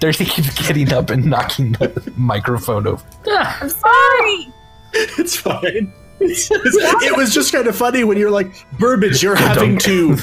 [0.00, 3.04] Darcy keeps getting up and knocking the microphone over.
[3.26, 4.52] I'm sorry.
[4.92, 5.92] It's fine.
[6.20, 10.12] it was just kind of funny when you're like, Burbage, you're having to.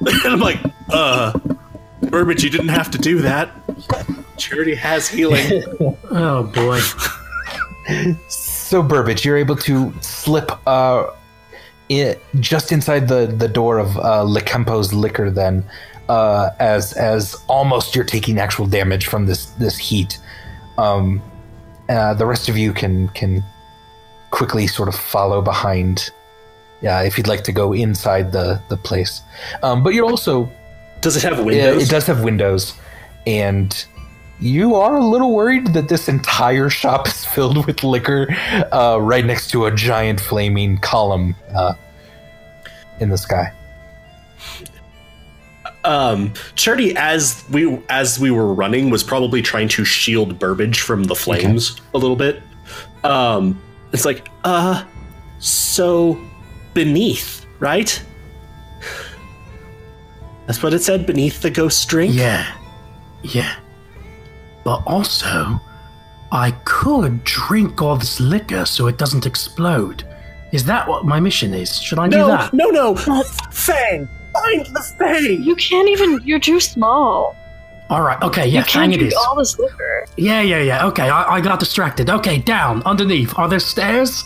[0.00, 0.58] and I'm like,
[0.90, 1.38] uh,
[2.02, 3.50] Burbage, you didn't have to do that.
[4.36, 5.62] Charity has healing.
[6.10, 6.80] Oh boy.
[8.74, 11.06] So Burbage, you're able to slip uh,
[11.88, 15.30] it just inside the, the door of uh, Lekempo's liquor.
[15.30, 15.64] Then,
[16.08, 20.18] uh, as as almost you're taking actual damage from this this heat.
[20.76, 21.22] Um,
[21.88, 23.44] uh, the rest of you can can
[24.32, 26.10] quickly sort of follow behind.
[26.80, 29.22] Yeah, if you'd like to go inside the the place,
[29.62, 30.50] um, but you're also
[31.00, 31.80] Does it have windows?
[31.80, 32.74] it does have windows,
[33.24, 33.86] and
[34.44, 38.28] you are a little worried that this entire shop is filled with liquor,
[38.72, 41.74] uh, right next to a giant flaming column uh,
[43.00, 43.52] in the sky.
[45.84, 51.04] um charity as we as we were running was probably trying to shield burbage from
[51.04, 52.42] the flames a little bit.
[53.02, 53.60] Um
[53.92, 54.82] it's like uh
[55.40, 56.18] so
[56.72, 58.02] beneath right?
[60.46, 62.14] That's what it said beneath the ghost drink?
[62.14, 62.46] Yeah,
[63.22, 63.56] yeah.
[64.64, 65.60] But also,
[66.32, 70.04] I could drink all this liquor so it doesn't explode.
[70.52, 71.80] Is that what my mission is?
[71.80, 72.54] Should I do no that?
[72.54, 76.20] no no fang find the fang You can't even.
[76.24, 77.36] You're too small.
[77.90, 78.20] All right.
[78.22, 78.46] Okay.
[78.46, 78.60] Yeah.
[78.60, 80.06] you can't Fang it drink all this liquor.
[80.16, 80.40] Yeah.
[80.40, 80.60] Yeah.
[80.60, 80.86] Yeah.
[80.86, 81.08] Okay.
[81.08, 82.08] I, I got distracted.
[82.08, 82.38] Okay.
[82.38, 82.82] Down.
[82.84, 83.38] Underneath.
[83.38, 84.24] Are there stairs?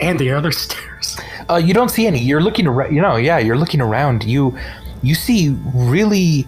[0.00, 1.18] Andy, are there stairs?
[1.50, 2.20] Uh, you don't see any.
[2.20, 2.94] You're looking around.
[2.94, 4.24] You know, yeah, you're looking around.
[4.24, 4.56] You
[5.02, 6.46] you see really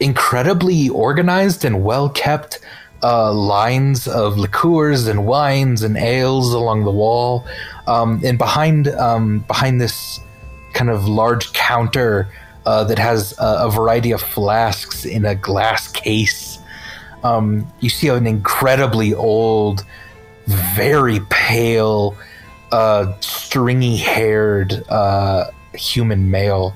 [0.00, 2.60] incredibly organized and well kept
[3.02, 7.44] uh, lines of liqueurs and wines and ales along the wall,
[7.86, 10.20] um, and behind um, behind this
[10.72, 12.28] kind of large counter
[12.66, 16.58] uh, that has a, a variety of flasks in a glass case.
[17.22, 19.84] Um, you see an incredibly old,
[20.46, 22.16] very pale,
[22.72, 26.74] uh, stringy haired uh, human male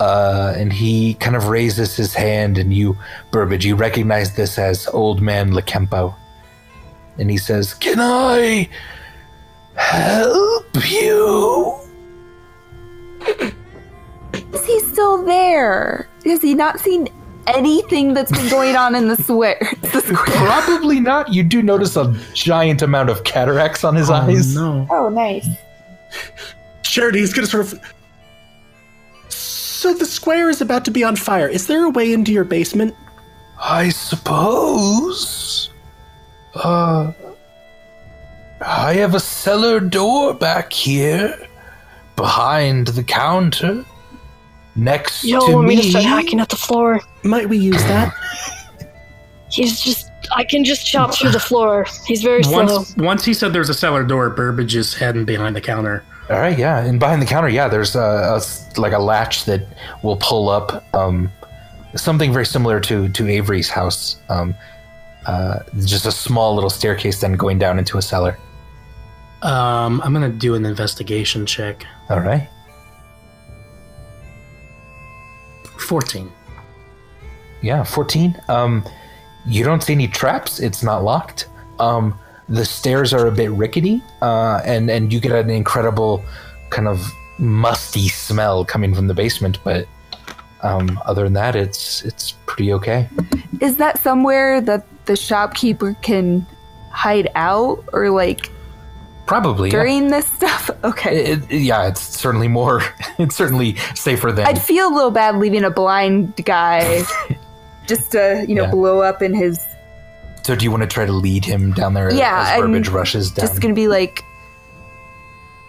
[0.00, 2.96] Uh, and he kind of raises his hand, and you,
[3.30, 6.14] Burbage, you recognize this as Old Man Lekempo.
[7.18, 8.68] And he says, Can I
[9.76, 11.78] help you?
[14.52, 16.08] Is he still there?
[16.24, 17.08] Has he not seen
[17.46, 19.58] anything that's been going on in the square?
[19.82, 20.16] the square?
[20.16, 21.32] Probably not.
[21.32, 24.54] You do notice a giant amount of cataracts on his Oh, eyes.
[24.56, 24.86] no.
[24.90, 25.46] Oh, nice.
[26.82, 27.93] Charity is going to sort of.
[29.84, 31.46] So the square is about to be on fire.
[31.46, 32.96] Is there a way into your basement?
[33.62, 35.68] I suppose.
[36.54, 37.12] Uh,
[38.62, 41.36] I have a cellar door back here,
[42.16, 43.84] behind the counter,
[44.74, 45.82] next You to don't want me me.
[45.82, 47.02] to start hacking at the floor.
[47.22, 48.14] Might we use that?
[49.50, 50.10] He's just.
[50.34, 51.86] I can just chop through the floor.
[52.06, 52.64] He's very slow.
[52.64, 56.02] Once, once he said there's a cellar door, Burbage is heading behind the counter.
[56.30, 59.66] All right, yeah, and behind the counter, yeah, there's a, a like a latch that
[60.02, 60.82] will pull up.
[60.94, 61.30] Um,
[61.96, 64.16] something very similar to to Avery's house.
[64.30, 64.54] Um,
[65.26, 68.38] uh, just a small little staircase, then going down into a cellar.
[69.42, 71.84] Um, I'm gonna do an investigation check.
[72.08, 72.48] All right.
[75.78, 76.32] 14.
[77.60, 78.40] Yeah, 14.
[78.48, 78.84] Um,
[79.46, 80.60] you don't see any traps.
[80.60, 81.48] It's not locked.
[81.78, 86.24] Um, the stairs are a bit rickety, uh, and and you get an incredible
[86.70, 89.58] kind of musty smell coming from the basement.
[89.64, 89.86] But
[90.62, 93.08] um, other than that, it's it's pretty okay.
[93.60, 96.46] Is that somewhere that the shopkeeper can
[96.90, 98.50] hide out or like
[99.26, 99.68] Probably.
[99.70, 99.76] yeah.
[99.76, 100.70] during this stuff?
[100.84, 101.24] Okay.
[101.32, 102.82] It, it- yeah, it's certainly more.
[103.18, 104.46] It's certainly safer than.
[104.46, 107.04] I'd feel a little bad leaving a blind guy
[107.86, 108.70] just to, you know, Yeah.
[108.70, 109.58] blow up in his.
[110.44, 112.88] So, do you want to try to lead him down there Yeah, as I'm Burbage
[112.88, 113.46] rushes down?
[113.46, 114.22] Just gonna be like,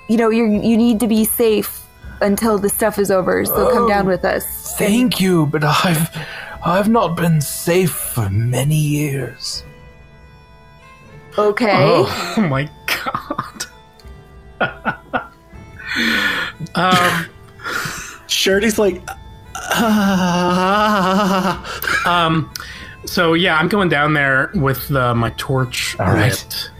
[0.09, 1.85] you know, you you need to be safe
[2.21, 3.45] until the stuff is over.
[3.45, 4.75] So come down with us.
[4.77, 6.09] Thank you, but I've
[6.65, 9.63] I've not been safe for many years.
[11.37, 11.71] Okay.
[11.71, 12.69] Oh, my
[14.59, 14.59] god.
[16.75, 17.25] um,
[18.27, 19.01] Charity's like.
[19.71, 21.63] "Ah."
[22.05, 22.51] um,
[23.05, 26.31] so yeah, I'm going down there with uh, my torch All right.
[26.31, 26.71] lit.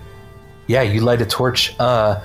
[0.68, 1.76] Yeah, you light a torch.
[1.80, 2.20] Uh,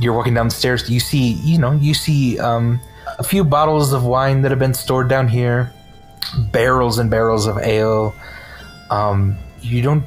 [0.00, 0.88] you're walking down the stairs.
[0.88, 2.80] You see, you know, you see um,
[3.18, 5.72] a few bottles of wine that have been stored down here,
[6.52, 8.14] barrels and barrels of ale.
[8.90, 10.04] Um, you don't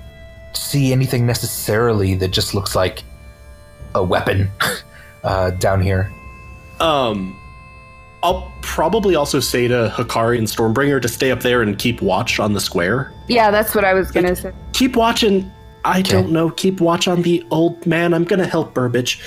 [0.54, 3.04] see anything necessarily that just looks like
[3.96, 4.50] a weapon
[5.24, 6.12] uh, down here.
[6.80, 7.38] Um,
[8.24, 12.40] I'll probably also say to Hakari and Stormbringer to stay up there and keep watch
[12.40, 13.12] on the square.
[13.28, 14.54] Yeah, that's what I was gonna say.
[14.74, 15.52] Keep watching.
[15.84, 16.52] I don't know.
[16.52, 18.14] Keep watch on the old man.
[18.14, 19.20] I'm gonna help Burbage,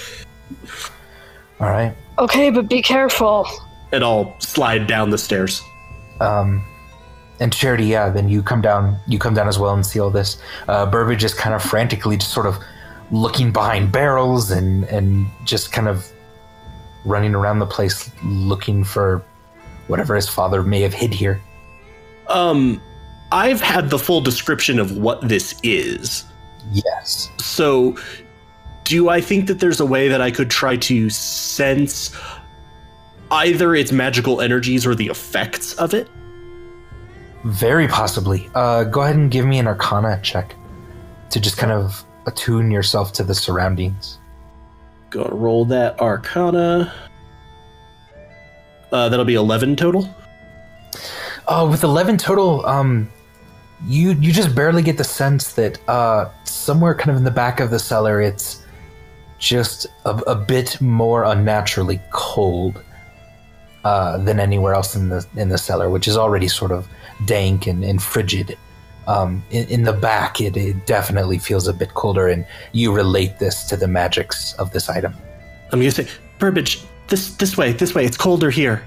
[1.61, 1.95] All right.
[2.19, 3.47] Okay, but be careful.
[3.93, 5.61] and I'll slide down the stairs.
[6.21, 6.65] Um,
[7.41, 8.99] and Charity, yeah, then you come down.
[9.09, 10.39] You come down as well and see all this.
[10.69, 12.57] Uh, Burbage is kind of frantically just sort of
[13.11, 16.09] looking behind barrels and and just kind of
[17.05, 19.25] running around the place looking for
[19.89, 21.41] whatever his father may have hid here.
[22.29, 22.81] Um,
[23.33, 26.25] I've had the full description of what this is.
[26.73, 27.31] Yes.
[27.39, 27.97] So,
[28.85, 32.15] do I think that there's a way that I could try to sense
[33.31, 36.09] either its magical energies or the effects of it?
[37.45, 38.49] Very possibly.
[38.55, 40.55] Uh, go ahead and give me an Arcana check
[41.31, 44.19] to just kind of attune yourself to the surroundings.
[45.15, 46.93] Gonna roll that Arcana.
[48.91, 50.13] Uh, that'll be 11 total.
[51.47, 53.09] Uh, with 11 total, um,
[53.87, 57.61] you you just barely get the sense that uh, somewhere kind of in the back
[57.61, 58.65] of the cellar, it's
[59.39, 62.83] just a, a bit more unnaturally cold
[63.85, 66.89] uh, than anywhere else in the in the cellar, which is already sort of
[67.25, 68.59] dank and, and frigid.
[69.07, 73.39] Um, in, in the back, it, it definitely feels a bit colder, and you relate
[73.39, 75.15] this to the magics of this item.
[75.73, 78.05] I'm gonna say, Burbage, this this way, this way.
[78.05, 78.83] It's colder here.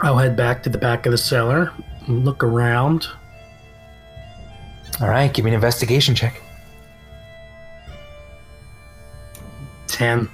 [0.00, 1.72] I'll head back to the back of the cellar,
[2.06, 3.06] and look around.
[5.00, 6.40] All right, give me an investigation check.
[9.88, 10.28] 10.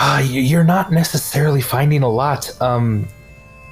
[0.00, 2.50] Uh, you- you're not necessarily finding a lot.
[2.60, 3.08] Um,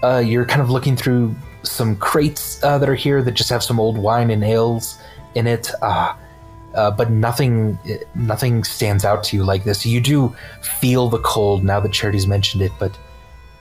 [0.03, 3.63] uh, you're kind of looking through some crates uh, that are here that just have
[3.63, 4.99] some old wine and ales
[5.35, 5.71] in it.
[5.83, 6.15] Uh,
[6.75, 7.79] uh, but nothing,
[8.15, 9.87] nothing stands out to you like this.
[9.87, 10.35] You do
[10.81, 12.97] feel the cold now that Charity's mentioned it, but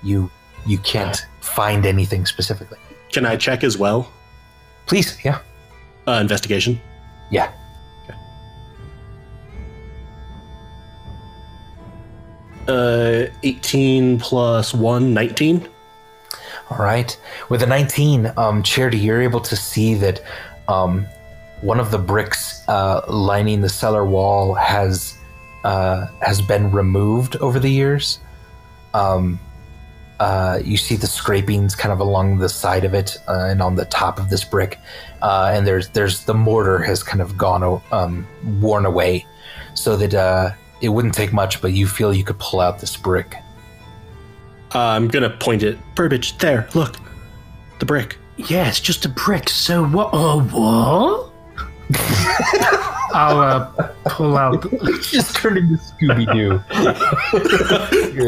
[0.04, 0.30] you
[0.68, 2.78] you can't find anything specifically.
[3.12, 4.12] Can I check as well?
[4.88, 5.40] Please, yeah,
[6.08, 6.82] Uh, investigation.
[7.32, 7.52] yeah.
[12.68, 15.68] Uh, 18 plus 1, 19.
[16.70, 17.18] All right.
[17.50, 20.24] With a 19, um, Charity, you're able to see that
[20.68, 21.06] um,
[21.62, 25.18] one of the bricks uh, lining the cellar wall has
[25.64, 28.20] uh, has been removed over the years.
[28.94, 29.40] Um,
[30.20, 33.76] uh, you see the scrapings kind of along the side of it uh, and on
[33.76, 34.80] the top of this brick,
[35.22, 38.28] uh, and there's there's the mortar has kind of gone um,
[38.62, 39.26] worn away,
[39.74, 40.52] so that uh,
[40.82, 43.36] it wouldn't take much, but you feel you could pull out this brick.
[44.74, 45.78] Uh, I'm gonna point it.
[45.96, 46.96] Burbage, there, look.
[47.80, 48.18] The brick.
[48.38, 49.50] Yeah, it's just a brick.
[49.50, 50.10] So what?
[50.14, 51.32] Oh, what?
[53.14, 54.62] I'll uh, pull out
[55.04, 56.62] Just turning to Scooby Doo.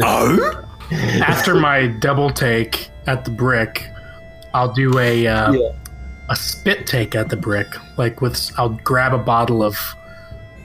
[0.04, 0.64] Oh?
[1.20, 3.84] after my double take at the brick.
[4.54, 5.68] I'll do a uh, Yeah.
[6.30, 7.66] a spit take at the brick.
[7.98, 9.76] Like with, I'll grab a bottle of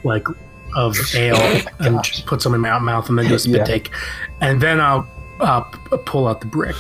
[0.06, 0.26] like
[0.76, 3.64] of ale and just put some in my mouth, and then do a spit Yeah.
[3.66, 3.92] take,
[4.40, 5.06] and then I'll
[5.40, 5.62] uh,
[6.06, 6.76] pull out the brick.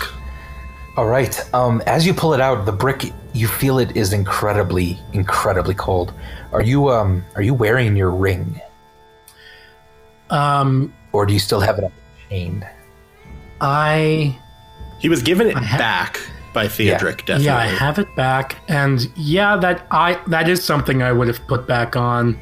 [0.96, 1.40] All right.
[1.56, 6.14] Um, as you pull it out, the brick you feel it is incredibly, incredibly cold.
[6.52, 8.62] Are you um are you wearing your ring,
[10.30, 11.92] Um, or do you still have it up
[12.30, 12.68] chained?
[13.62, 14.38] I
[15.00, 16.20] He was given it ha- back
[16.54, 17.46] by Theodric, definitely.
[17.46, 21.46] yeah, I have it back, and yeah, that I that is something I would have
[21.48, 22.38] put back on.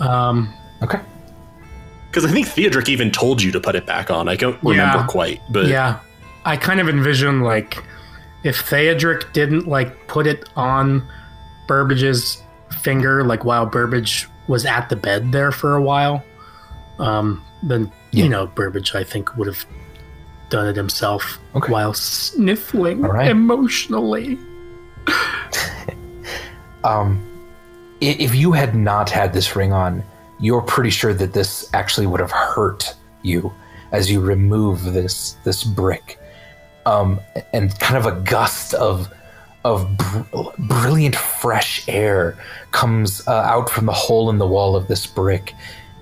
[0.00, 1.00] Um, Okay.
[2.16, 4.26] Because I think Theodric even told you to put it back on.
[4.26, 5.06] I don't remember Yeah.
[5.06, 5.98] quite, but yeah,
[6.46, 7.76] I kind of envision like
[8.42, 11.06] if Theodric didn't like put it on
[11.68, 12.42] Burbage's
[12.80, 16.24] finger, like while Burbage was at the bed there for a while,
[16.98, 18.24] um, then Yeah.
[18.24, 19.66] you know Burbage I think would have
[20.48, 21.70] done it himself Okay.
[21.70, 23.28] while sniffling All right.
[23.30, 24.38] emotionally.
[26.82, 27.20] Um,
[28.00, 30.04] if you had not had this ring on,
[30.38, 33.52] you're pretty sure that this actually would have hurt you
[33.92, 36.18] as you remove this this brick.
[36.84, 37.20] Um,
[37.52, 39.12] and kind of a gust of
[39.64, 42.38] of br- brilliant fresh air
[42.70, 45.54] comes uh, out from the hole in the wall of this brick,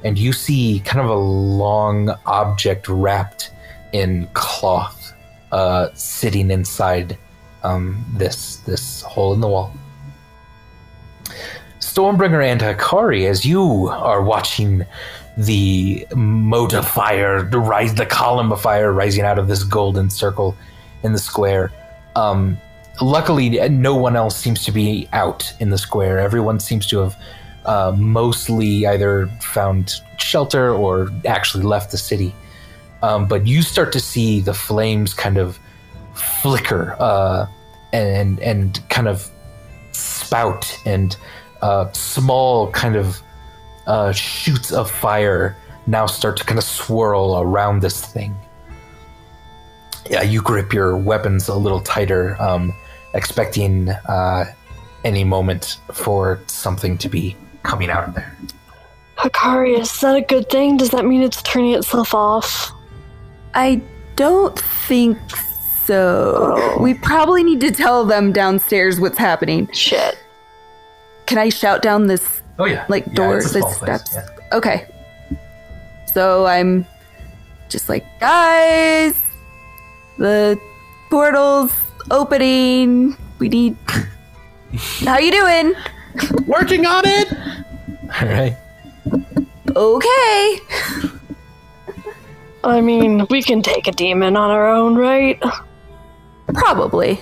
[0.05, 3.51] and you see kind of a long object wrapped
[3.93, 5.15] in cloth
[5.53, 7.17] uh, sitting inside
[7.63, 9.73] um, this this hole in the wall.
[11.95, 14.85] Stormbringer and Hakari, as you are watching
[15.37, 20.11] the mote of fire, the rise, the column of fire rising out of this golden
[20.11, 20.57] circle
[21.05, 21.71] in the square.
[22.17, 22.59] Um,
[23.01, 26.19] luckily, no one else seems to be out in the square.
[26.19, 27.17] Everyone seems to have
[27.65, 32.35] uh, mostly either found shelter or actually left the city.
[33.05, 35.61] Um, but you start to see the flames kind of
[36.43, 37.47] flicker uh,
[37.93, 39.31] and and kind of
[39.93, 41.17] spout and
[41.65, 43.23] uh, small kind of
[43.87, 45.57] uh, shoots of fire
[45.87, 48.37] now start to kind of swirl around this thing.
[50.11, 52.75] Yeah, you grip your weapons a little tighter, um,
[53.15, 54.45] expecting uh,
[55.05, 58.37] any moment for something to be coming out of there.
[59.17, 60.77] Hakari, is that a good thing?
[60.77, 62.73] Does that mean it's turning itself off?
[63.55, 63.81] I
[64.17, 65.19] don't think
[65.87, 66.77] so.
[66.79, 69.73] We probably need to tell them downstairs what's happening.
[69.73, 70.19] Shit.
[71.27, 74.15] Can I shout down this Oh yeah, like Yeah, door, it's this steps?
[74.15, 74.27] yeah.
[74.53, 74.87] Okay.
[76.13, 76.87] So I'm
[77.69, 79.15] just like, guys,
[80.19, 80.59] the
[81.11, 81.73] portal's
[82.11, 83.17] opening.
[83.39, 83.77] We need.
[85.05, 85.75] How you doing?
[86.47, 87.33] working on it.
[88.23, 88.57] All right.
[89.75, 90.59] Okay.
[92.63, 95.43] I mean, we can take a demon on our own, right?
[96.55, 97.19] Probably.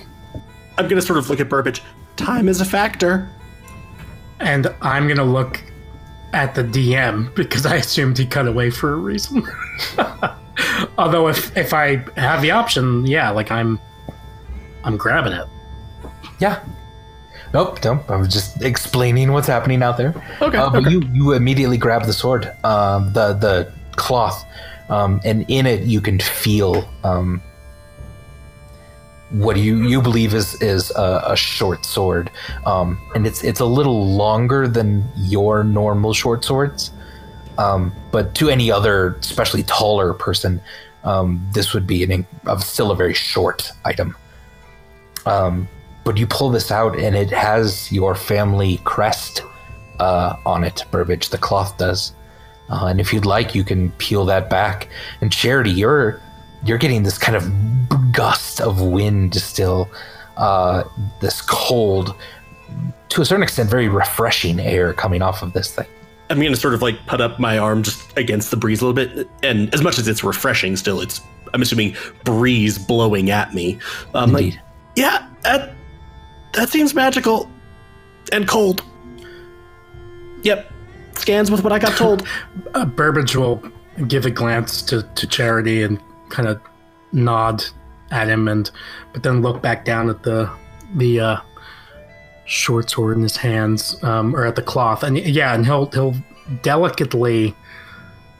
[0.77, 1.81] I'm gonna sort of look at Burbage.
[2.15, 3.27] Time is a factor.
[4.43, 5.59] And I'm gonna look
[6.33, 9.45] at the DM because I assumed he cut away for a reason.
[10.97, 13.79] Although if if I have the option, yeah, like I'm
[14.83, 15.47] I'm grabbing it.
[16.39, 16.63] Yeah.
[17.53, 18.09] Nope, nope.
[18.09, 20.13] I was just explaining what's happening out there.
[20.41, 20.91] Okay, Uh, but okay.
[20.91, 24.43] you you immediately grab the sword, um, the the cloth,
[24.89, 27.41] um, and in it you can feel um,
[29.33, 32.31] what you you believe is is a, a short sword,
[32.65, 36.91] um, and it's it's a little longer than your normal short swords.
[37.57, 40.61] Um, but to any other, especially taller person,
[41.03, 42.25] um, this would be an
[42.59, 44.15] still a very short item.
[45.25, 45.67] Um,
[46.03, 49.41] but you pull this out and it has your family crest
[49.99, 51.29] uh, on it, Burbage.
[51.29, 52.13] The cloth does.
[52.69, 54.89] Uh, and if you'd like, you can peel that back.
[55.21, 56.21] And Charity, you're
[56.65, 59.89] you're getting this kind of gust of wind still,
[60.37, 60.83] uh,
[61.21, 62.15] this cold,
[63.09, 65.87] to a certain extent, very refreshing air coming off of this thing.
[66.29, 69.15] I'm gonna sort of like put up my arm just against the breeze a little
[69.15, 71.21] bit, and as much as it's refreshing, still it's
[71.53, 73.77] I'm assuming breeze blowing at me.
[74.15, 74.57] Um, like,
[74.95, 75.73] yeah, that
[76.53, 77.51] that seems magical
[78.31, 78.83] and cold.
[80.43, 80.71] Yep,
[81.17, 82.27] scans with what I got told.
[82.73, 83.61] Uh, Burbage will
[84.07, 86.01] give a glance to, to Charity and
[86.33, 86.59] kind of
[87.13, 87.63] nod
[88.11, 88.69] at him, and
[89.13, 90.49] but then look back down at the
[90.95, 91.37] the uh,
[92.45, 96.15] short sword in his hands, um, or at the cloth, and yeah, and he'll he'll
[96.61, 97.55] delicately,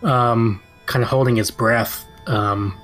[0.01, 2.77] um, kind of holding his breath, um,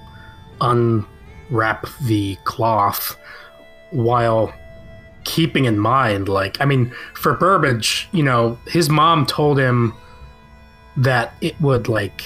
[0.61, 3.17] unwrap the cloth
[3.91, 4.53] while
[5.25, 9.93] keeping in mind, like I mean, for Burbage, you know, his mom told him
[10.97, 12.23] that it would like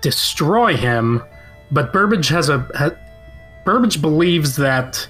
[0.00, 1.22] destroy him,
[1.70, 2.90] but Burbage has a ha,
[3.64, 5.06] Burbage believes that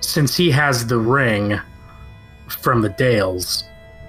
[0.00, 1.60] since he has the ring
[2.48, 3.64] from the Dales,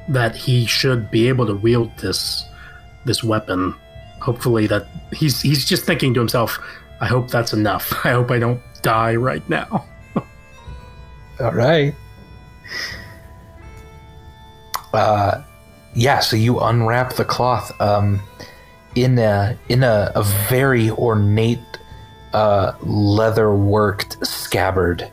[0.10, 2.46] that he should be able to wield this
[3.06, 3.76] this weapon.
[4.22, 6.60] Hopefully, that he's he's just thinking to himself,
[7.02, 7.94] "I hope that's enough.
[8.06, 9.86] I hope I don't die right now."
[11.40, 11.94] All right.
[14.94, 15.44] Uh,
[15.94, 16.20] yeah.
[16.20, 18.22] So you unwrap the cloth um,
[18.96, 21.60] in a in a, a very ornate
[22.34, 25.10] uh, leather worked scabbard.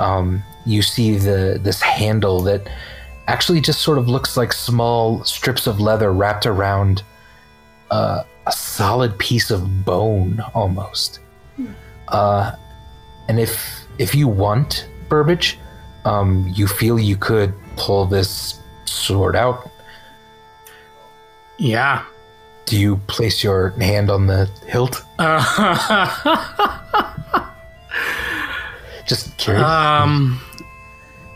[0.00, 2.68] Um, you see the this handle that
[3.28, 7.02] actually just sort of looks like small strips of leather wrapped around
[7.90, 11.20] uh, a solid piece of bone almost.
[12.08, 12.52] Uh,
[13.28, 15.58] and if if you want Burbage,
[16.04, 19.70] um, you feel you could pull this sword out.
[21.58, 22.04] Yeah.
[22.66, 25.02] Do you place your hand on the hilt?
[29.06, 29.64] Just curious.
[29.64, 30.40] um.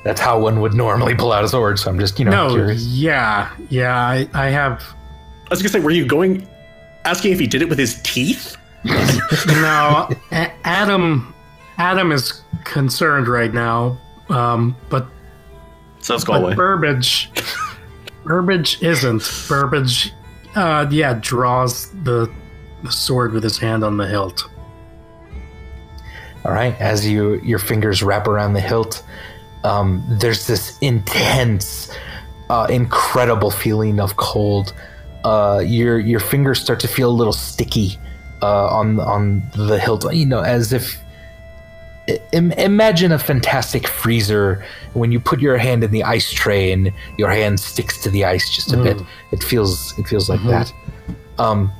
[0.03, 1.79] That's how one would normally pull out a sword.
[1.79, 2.55] So I'm just you know No.
[2.55, 2.85] curious.
[2.87, 3.51] Yeah.
[3.69, 3.95] Yeah.
[3.97, 4.83] I, I have.
[4.83, 6.49] I was gonna say, were you going
[7.05, 8.57] asking if he did it with his teeth?
[9.47, 10.09] No.
[10.33, 11.33] A- Adam.
[11.79, 13.99] Adam is concerned right now.
[14.31, 14.75] Um.
[14.89, 15.07] But
[16.01, 16.55] So let's go But away.
[16.57, 17.31] Burbage,
[18.25, 19.23] Burbage isn't.
[19.49, 20.13] Burbage,
[20.55, 22.33] uh, yeah, draws the,
[22.83, 24.49] the sword with his hand on the hilt.
[26.45, 29.03] All right, as you your fingers wrap around the hilt,
[29.63, 31.95] um, there's this intense,
[32.49, 34.73] uh, incredible feeling of cold.
[35.23, 37.99] Uh, your your fingers start to feel a little sticky
[38.41, 40.11] uh, on on the hilt.
[40.15, 40.97] You know, as if
[42.33, 47.31] imagine a fantastic freezer when you put your hand in the ice tray and your
[47.31, 49.01] hand sticks to the ice just a bit.
[49.33, 50.73] It feels it feels like that.
[51.39, 51.73] Um,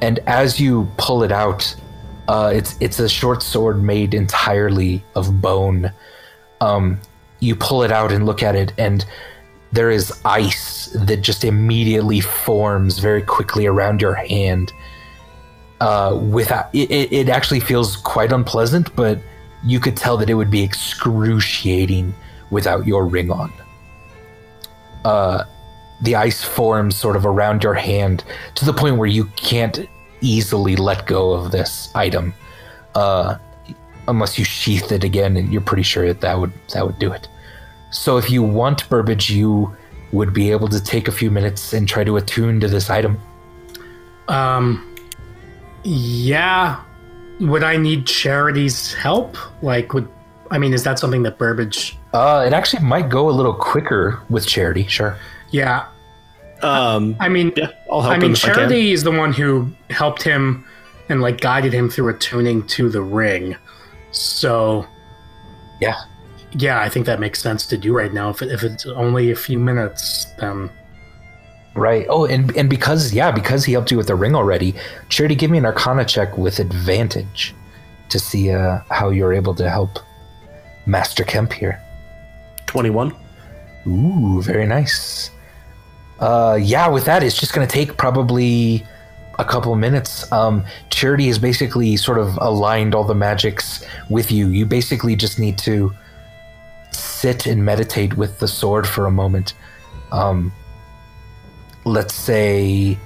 [0.00, 1.74] and as you pull it out,
[2.28, 5.92] uh, it's it's a short sword made entirely of bone.
[6.60, 7.00] Um,
[7.40, 9.04] you pull it out and look at it, and
[9.72, 14.72] there is ice that just immediately forms very quickly around your hand.
[15.80, 19.20] Uh, without it, it, it actually feels quite unpleasant, but
[19.64, 22.14] you could tell that it would be excruciating
[22.50, 23.52] without your ring on.
[25.04, 25.44] Uh,
[26.02, 29.88] the ice forms sort of around your hand to the point where you can't
[30.20, 32.34] easily let go of this item,
[32.94, 33.36] uh,
[34.06, 37.12] unless you sheath it again, and you're pretty sure that that would that would do
[37.12, 37.28] it.
[37.90, 39.76] So if you want Burbage, you
[40.12, 43.20] would be able to take a few minutes and try to attune to this item.
[44.28, 44.94] Um,
[45.84, 46.82] yeah.
[47.40, 49.36] Would I need Charity's help?
[49.62, 50.08] Like, would
[50.50, 51.96] I mean, is that something that Burbage?
[52.12, 55.16] Uh, it actually might go a little quicker with Charity, sure.
[55.50, 55.86] Yeah.
[56.62, 58.54] Um, I mean, yeah, I'll help I him mean, if I.
[58.54, 60.64] Charity is the one who helped him
[61.08, 63.56] and like guided him through attuning to the ring.
[64.10, 64.86] So,
[65.80, 65.96] Yeah.
[66.52, 68.30] yeah, I think that makes sense to do right now.
[68.30, 70.70] If, if it's only a few minutes, then
[71.78, 72.06] Right.
[72.08, 74.74] Oh, and and because yeah, because he helped you with the ring already,
[75.08, 77.54] Charity, give me an Arcana check with advantage
[78.08, 80.00] to see uh, how you're able to help
[80.86, 81.80] Master Kemp here.
[82.66, 83.14] Twenty-one.
[83.86, 85.30] Ooh, very nice.
[86.18, 88.84] Uh, yeah, with that, it's just going to take probably
[89.38, 90.30] a couple minutes.
[90.32, 94.48] Um, Charity has basically sort of aligned all the magics with you.
[94.48, 95.94] You basically just need to
[96.90, 99.54] sit and meditate with the sword for a moment.
[100.10, 100.52] Um,
[101.88, 102.98] let's say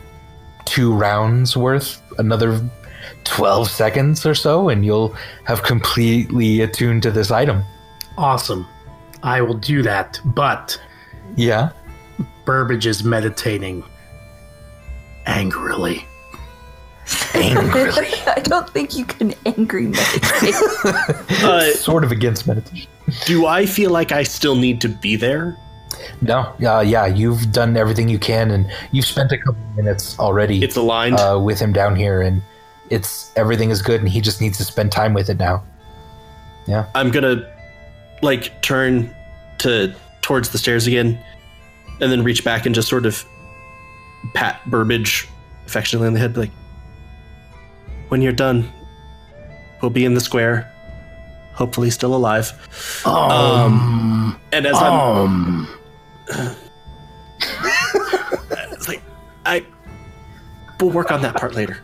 [0.65, 2.61] two rounds worth, another
[3.25, 5.15] 12 seconds or so, and you'll
[5.45, 7.63] have completely attuned to this item.
[8.19, 8.67] awesome.
[9.25, 10.21] I will do that.
[10.25, 10.81] But
[11.37, 11.71] Yeah.
[12.45, 13.85] Burbage is meditating
[15.27, 16.05] angrily.
[17.35, 18.09] Angrily.
[18.27, 20.55] I don't think you can angry meditate.
[21.45, 22.91] Uh, sort of against meditation.
[23.27, 25.57] do I feel like I still need to be there?
[26.21, 30.63] No, uh, yeah, you've done everything you can, and you've spent a couple minutes already
[30.63, 31.19] It's aligned.
[31.19, 32.43] uh, with him down here, and
[32.91, 35.63] it's everything is good, and he just needs to spend time with it now.
[36.67, 37.45] Yeah, I'm gonna
[38.23, 39.13] like turn
[39.59, 41.19] to towards the stairs again,
[42.01, 43.25] and then reach back and just sort of
[44.35, 45.29] pat Burbage
[45.67, 46.51] affectionately on the head, like,
[48.09, 48.71] "When you're done,
[49.81, 50.71] we'll be in the square,
[51.55, 52.53] hopefully still alive."
[53.05, 55.69] Um, and as I'm, Um,
[57.41, 59.03] it's like,
[59.47, 59.65] I,
[60.81, 61.79] we'll work on that part later.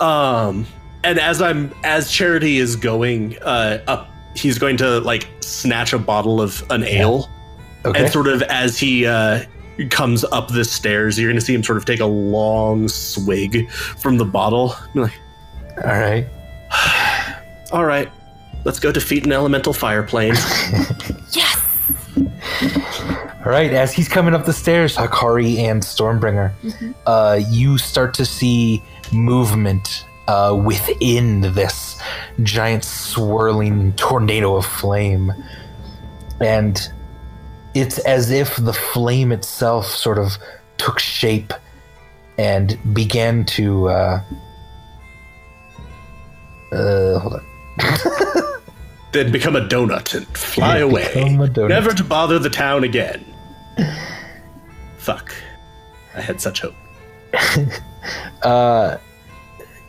[0.00, 0.66] Um,
[1.04, 5.98] and as I'm as Charity is going uh, up, he's going to like snatch a
[5.98, 7.30] bottle of an ale.
[7.84, 8.02] Okay.
[8.02, 9.44] And sort of as he uh,
[9.90, 13.70] comes up the stairs, you're going to see him sort of take a long swig
[13.70, 14.74] from the bottle.
[14.92, 15.18] Be like,
[15.78, 16.26] All right.
[17.72, 18.10] all right,
[18.64, 20.34] let's go defeat an elemental fire plane.
[23.50, 26.52] All right, as he's coming up the stairs, Hakari and Stormbringer,
[27.04, 28.80] uh, you start to see
[29.12, 32.00] movement uh, within this
[32.44, 35.32] giant swirling tornado of flame.
[36.40, 36.80] And
[37.74, 40.38] it's as if the flame itself sort of
[40.78, 41.52] took shape
[42.38, 43.88] and began to.
[43.88, 44.22] Uh,
[46.70, 47.44] uh, hold on.
[49.10, 51.02] then become a donut and fly Yeah, away.
[51.14, 51.68] donut.
[51.68, 53.24] Never to bother the town again.
[54.98, 55.34] Fuck.
[56.14, 56.74] I had such hope.
[58.42, 58.96] uh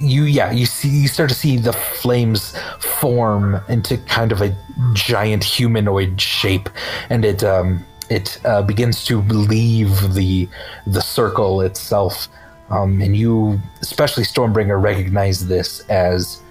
[0.02, 4.56] you yeah you see you start to see the flames form into kind of a
[4.94, 6.70] giant humanoid shape
[7.10, 10.48] and it um it uh, begins to leave the
[10.88, 12.28] the circle itself
[12.70, 16.42] um and you especially stormbringer recognize this as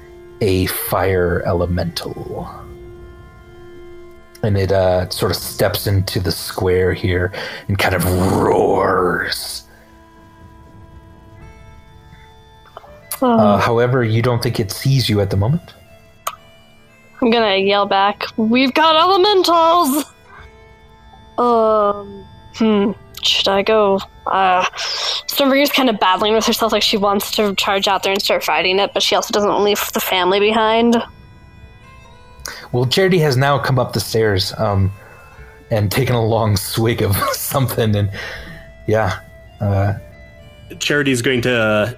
[0.41, 2.49] a fire elemental
[4.43, 7.33] and it uh sort of steps into the square here
[7.69, 8.05] and kind of
[8.43, 9.65] roars
[13.23, 15.75] Oh, Uh, however, you don't think it sees you at the moment.
[17.21, 18.25] I'm gonna yell back.
[18.37, 20.05] We've got elementals.
[21.37, 22.25] Um.
[22.55, 22.93] Hmm.
[23.23, 23.99] Should I go?
[24.27, 24.65] Uh,
[25.27, 28.43] Stormbringer's kind of battling with herself, like she wants to charge out there and start
[28.43, 30.97] fighting it, but she also doesn't leave the family behind.
[32.73, 34.93] Well, Charity has now come up the stairs um,
[35.71, 38.11] and taken a long swig of something, and
[38.87, 39.21] yeah,
[39.61, 39.95] uh,
[40.79, 41.93] Charity's going to uh,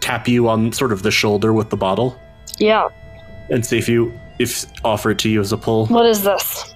[0.00, 2.18] tap you on sort of the shoulder with the bottle
[2.58, 2.88] Yeah.
[3.50, 5.86] and see if you if offer it to you as a pull.
[5.86, 6.74] What is this?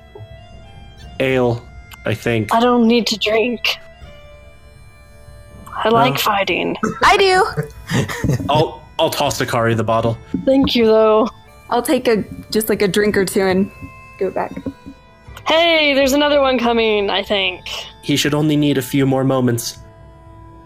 [1.20, 1.66] Ale,
[2.06, 2.52] I think.
[2.54, 3.78] I don't need to drink.
[5.76, 6.76] I like fighting.
[7.02, 8.44] I do.
[8.48, 10.16] I'll I'll toss Hakari the bottle.
[10.44, 11.28] Thank you, though.
[11.70, 13.70] I'll take a just like a drink or two and
[14.18, 14.52] go back.
[15.46, 17.10] Hey, there's another one coming.
[17.10, 17.66] I think.
[18.02, 19.78] He should only need a few more moments.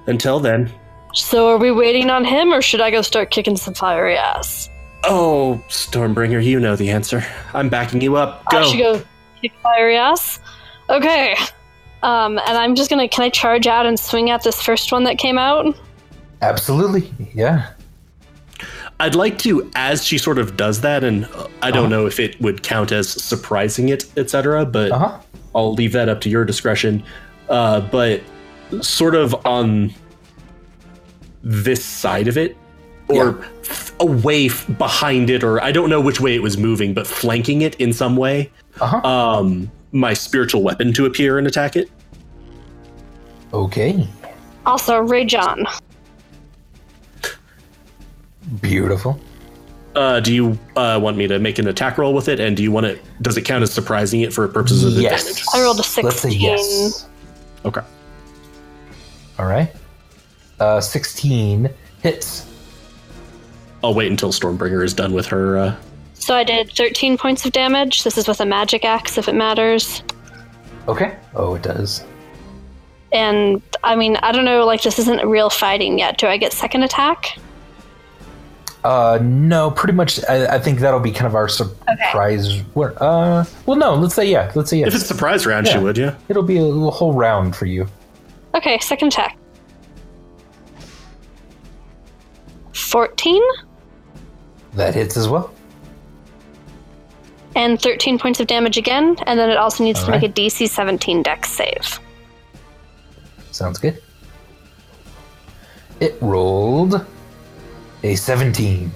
[0.06, 0.72] Until then.
[1.14, 4.68] So, are we waiting on him, or should I go start kicking some fiery ass?
[5.04, 7.24] Oh, Stormbringer, you know the answer.
[7.54, 8.44] I'm backing you up.
[8.50, 8.58] Go.
[8.58, 9.02] I should go
[9.40, 10.40] kick fiery ass.
[10.90, 11.36] Okay.
[12.02, 13.08] Um, and I'm just gonna.
[13.08, 15.74] Can I charge out and swing at this first one that came out?
[16.40, 17.70] absolutely, yeah.
[19.00, 22.18] I'd like to, as she sort of does that, and uh, I don't know if
[22.18, 25.18] it would count as surprising it, etc., but Uh huh.
[25.54, 27.02] I'll leave that up to your discretion.
[27.48, 28.20] Uh, but
[28.80, 29.92] sort of on
[31.42, 32.56] this side of it,
[33.08, 36.92] or f- away f- behind it, or I don't know which way it was moving,
[36.92, 39.08] but flanking it in some way, Uh huh.
[39.08, 41.88] um, my spiritual weapon to appear and attack it.
[43.54, 44.06] Okay,
[44.66, 45.64] Also, Rage on.
[48.60, 49.18] Beautiful.
[49.94, 52.62] Uh, do you uh, want me to make an attack roll with it, and do
[52.62, 53.02] you want it?
[53.22, 55.22] Does it count as surprising it for purposes of Yes.
[55.22, 55.44] advantage?
[55.54, 55.88] I rolled a Let's
[56.20, 56.40] say 16.
[56.40, 57.06] yes.
[57.64, 57.80] Okay.
[59.38, 59.72] All right.
[60.60, 61.70] Uh, sixteen
[62.02, 62.46] hits.
[63.82, 65.58] I'll wait until Stormbringer is done with her.
[65.58, 65.76] Uh,
[66.14, 68.02] So I did 13 points of damage.
[68.02, 70.02] This is with a magic axe, if it matters.
[70.88, 71.16] Okay.
[71.34, 72.04] Oh, it does.
[73.12, 74.66] And I mean, I don't know.
[74.66, 76.18] Like, this isn't real fighting yet.
[76.18, 77.38] Do I get second attack?
[78.88, 80.18] Uh, no, pretty much.
[80.30, 82.60] I, I think that'll be kind of our surprise.
[82.72, 83.94] Where, uh, well, no.
[83.94, 84.50] Let's say yeah.
[84.54, 84.88] Let's say yes.
[84.88, 86.14] if it's a surprise round, she would, yeah.
[86.30, 87.86] It'll be a, little whole round for you.
[88.54, 89.36] Okay, second attack.
[92.72, 93.42] 14
[94.72, 95.52] That hits as well.
[97.54, 100.22] and 13 points of damage again, and then it also needs to Alright.
[100.22, 102.00] make a DC 17 dex save.
[103.50, 104.02] Sounds good.
[106.00, 107.04] It rolled
[108.02, 108.90] a 17.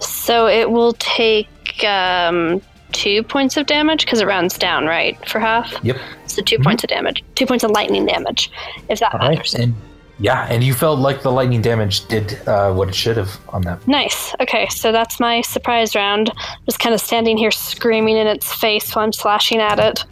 [0.00, 2.60] So it will take um,
[2.92, 5.16] two points of damage because it rounds down, right?
[5.28, 5.72] For half?
[5.82, 5.96] Yep.
[6.26, 7.24] So 2 points of damage.
[7.34, 8.50] Two points of lightning damage,
[8.88, 9.36] if that All right.
[9.36, 9.54] matters.
[9.54, 9.74] And
[10.18, 13.62] yeah, and you felt like the lightning damage did uh, what it should have on
[13.62, 13.86] that.
[13.86, 14.34] Nice.
[14.40, 16.32] Okay, so that's my surprise round.
[16.64, 20.04] Just kind of standing here screaming in its face while I'm slashing at it.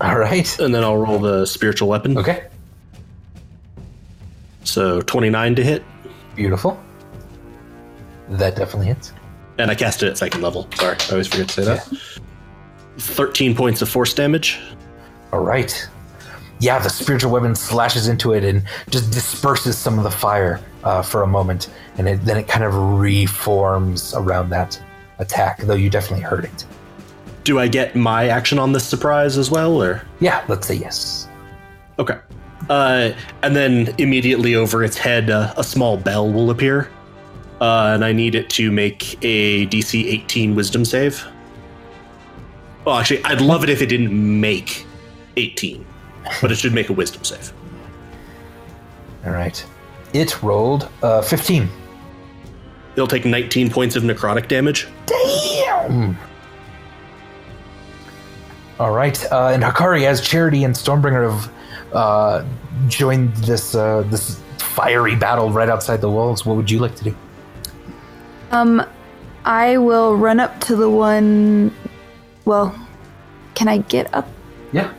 [0.00, 0.58] All right.
[0.58, 2.18] And then I'll roll the spiritual weapon.
[2.18, 2.48] Okay.
[4.64, 5.84] So 29 to hit.
[6.34, 6.80] Beautiful.
[8.28, 9.12] That definitely hits.
[9.58, 10.68] And I cast it at second level.
[10.74, 11.88] Sorry, I always forget to say that.
[12.98, 14.58] 13 points of force damage.
[15.32, 15.88] All right.
[16.60, 21.02] Yeah, the spiritual weapon slashes into it and just disperses some of the fire uh,
[21.02, 24.80] for a moment, and it, then it kind of reforms around that
[25.18, 25.58] attack.
[25.58, 26.64] Though you definitely hurt it.
[27.44, 30.02] Do I get my action on this surprise as well, or?
[30.20, 31.28] Yeah, let's say yes.
[31.98, 32.18] Okay.
[32.70, 33.10] Uh,
[33.42, 36.88] and then immediately over its head, uh, a small bell will appear.
[37.62, 41.24] Uh, and I need it to make a DC 18 wisdom save.
[42.84, 44.10] Well, actually, I'd love it if it didn't
[44.40, 44.84] make
[45.36, 45.86] 18,
[46.40, 47.52] but it should make a wisdom save.
[49.24, 49.64] All right.
[50.12, 51.68] It rolled uh, 15.
[52.96, 54.88] It'll take 19 points of necrotic damage.
[55.06, 56.18] Damn.
[58.80, 61.52] All right, uh, and Hakari, as Charity and Stormbringer have
[61.94, 62.44] uh,
[62.88, 67.04] joined this uh, this fiery battle right outside the walls, what would you like to
[67.04, 67.16] do?
[68.52, 68.86] Um,
[69.44, 71.74] I will run up to the one.
[72.44, 72.74] Well,
[73.54, 74.28] can I get up?
[74.72, 74.92] Yeah,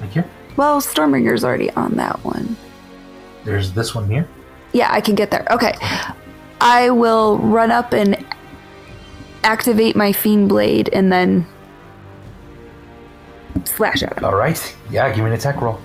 [0.00, 0.28] like here.
[0.56, 2.56] Well, Stormbringer's already on that one.
[3.44, 4.28] There's this one here.
[4.72, 5.46] Yeah, I can get there.
[5.50, 5.74] Okay.
[6.60, 8.24] I will run up and
[9.44, 11.46] activate my Fiend Blade and then
[13.64, 14.24] slash at him.
[14.24, 14.76] All right.
[14.90, 15.80] Yeah, give me an attack roll.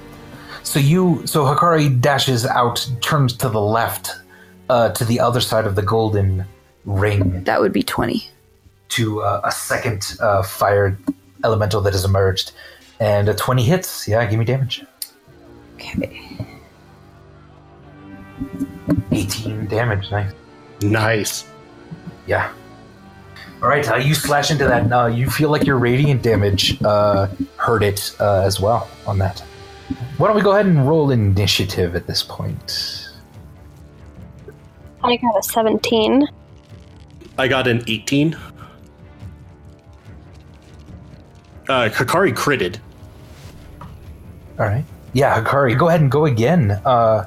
[0.64, 4.12] So you, so Hakari dashes out, turns to the left,
[4.70, 6.46] uh, to the other side of the golden
[6.86, 8.28] ring, That would be 20.
[8.90, 10.98] to uh, a second uh, fire
[11.44, 12.52] elemental that has emerged,
[13.00, 14.08] and a twenty hits.
[14.08, 14.86] Yeah, give me damage.
[15.76, 16.38] Okay.
[19.12, 20.10] Eighteen damage.
[20.12, 20.34] Nice.
[20.82, 21.46] Nice.
[22.28, 22.52] Yeah.
[23.62, 23.88] All right.
[23.90, 24.92] Uh, you slash into that.
[24.92, 27.28] Uh, you feel like your radiant damage uh,
[27.58, 29.40] hurt it uh, as well on that.
[30.18, 33.10] Why don't we go ahead and roll initiative at this point?
[35.04, 36.28] I got a 17.
[37.38, 38.36] I got an 18.
[41.68, 42.80] Uh, Hakari critted.
[44.60, 44.86] All right.
[45.14, 46.72] Yeah, Hakari, go ahead and go again.
[46.86, 47.26] Uh,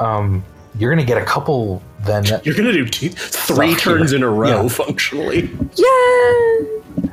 [0.00, 0.44] um,
[0.78, 2.24] you're gonna get a couple then.
[2.44, 4.68] You're gonna do two, three Fuck, turns in a row, yeah.
[4.68, 5.50] functionally.
[5.76, 7.10] Yeah.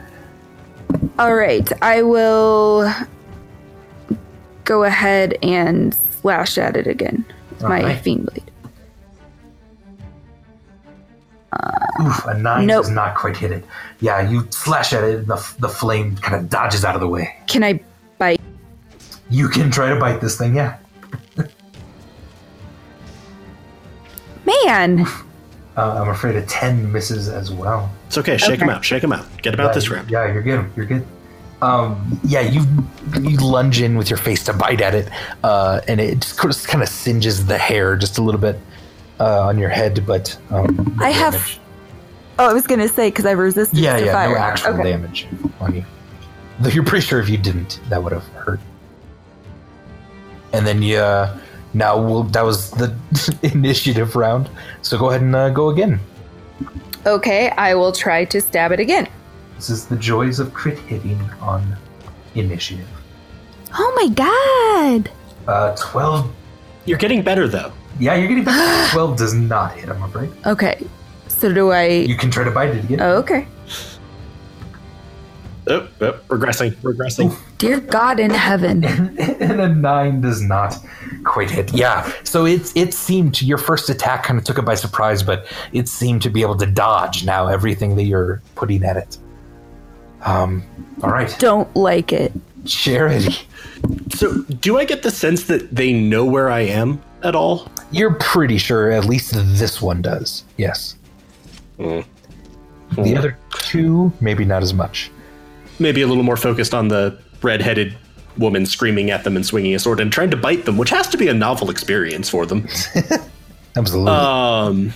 [1.19, 1.71] All right.
[1.83, 2.91] I will
[4.63, 8.01] go ahead and slash at it again with my Alright.
[8.01, 8.50] Fiend Blade.
[11.99, 12.83] Oof, a nine Nope.
[12.83, 13.65] does not quite hit it.
[13.99, 17.07] Yeah, you slash at it, and the the flame kind of dodges out of the
[17.07, 17.35] way.
[17.47, 17.81] Can I
[18.17, 18.39] bite?
[19.29, 20.55] You can try to bite this thing.
[20.55, 20.77] Yeah.
[24.45, 25.05] Man.
[25.77, 27.89] Uh, I'm afraid a ten misses as well.
[28.07, 28.37] It's okay.
[28.37, 28.83] Shake him out.
[28.83, 29.25] Shake him out.
[29.41, 30.11] Get about Yeah, this you- round.
[30.11, 30.69] Yeah, you're good.
[30.75, 31.05] You're good.
[31.61, 32.65] Um, yeah, you
[33.21, 35.07] you lunge in with your face to bite at it,
[35.43, 38.59] uh, and it just kind of singes the hair just a little bit
[39.19, 41.59] uh, on your head, but um, no I have- damage.
[42.41, 44.29] Oh, I was gonna say because I've resisted yeah, to yeah, fire.
[44.29, 44.93] no actual okay.
[44.93, 45.27] damage
[45.59, 45.85] on you.
[46.59, 48.59] Though you're pretty sure if you didn't, that would have hurt.
[50.51, 51.37] And then you uh,
[51.75, 52.97] now we'll, that was the
[53.43, 54.49] initiative round,
[54.81, 55.99] so go ahead and uh, go again.
[57.05, 59.07] Okay, I will try to stab it again.
[59.57, 61.77] This is the joys of crit hitting on
[62.33, 62.89] initiative.
[63.71, 65.11] Oh my god!
[65.47, 66.33] Uh, Twelve
[66.85, 67.71] You're getting better though.
[67.99, 68.91] Yeah, you're getting back.
[68.93, 70.31] 12 does not hit, I'm afraid.
[70.47, 70.83] Okay,
[71.41, 71.87] so do I?
[71.87, 73.01] You can try to bite it again.
[73.01, 73.47] Oh, okay.
[75.67, 76.71] Oh, oh, regressing.
[76.77, 77.35] Regressing.
[77.57, 78.83] Dear God in heaven.
[79.19, 80.75] and a 9 does not
[81.23, 81.73] quite hit.
[81.73, 85.47] Yeah, so it, it seemed your first attack kind of took it by surprise, but
[85.71, 89.17] it seemed to be able to dodge now everything that you're putting at it.
[90.23, 90.63] Um,
[91.01, 92.31] all right, Don't like it.
[92.65, 93.35] Charity.
[94.13, 97.67] So, do I get the sense that they know where I am at all?
[97.91, 100.43] You're pretty sure at least this one does.
[100.57, 100.95] Yes.
[101.79, 102.05] Mm.
[103.03, 105.11] The other two, maybe not as much.
[105.79, 107.95] Maybe a little more focused on the red-headed
[108.37, 111.07] woman screaming at them and swinging a sword and trying to bite them, which has
[111.09, 112.67] to be a novel experience for them.
[113.75, 114.11] Absolutely.
[114.11, 114.93] Um,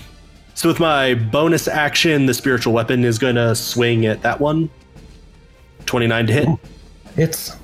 [0.54, 4.70] so with my bonus action, the spiritual weapon is going to swing at that one.
[5.86, 6.48] 29 to hit.
[7.18, 7.56] it's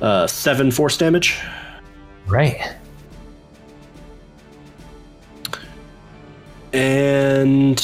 [0.00, 1.38] Uh, 7 force damage.
[2.26, 2.74] right.
[6.72, 7.80] And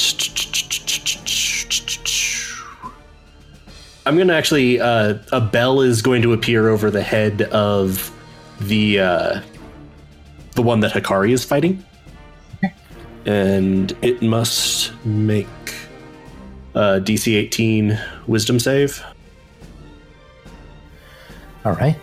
[4.05, 4.79] I'm gonna actually.
[4.79, 8.11] Uh, a bell is going to appear over the head of
[8.61, 9.41] the uh,
[10.55, 11.83] the one that Hakari is fighting,
[13.25, 15.47] and it must make
[16.73, 19.03] a DC 18 Wisdom save.
[21.65, 21.97] All right.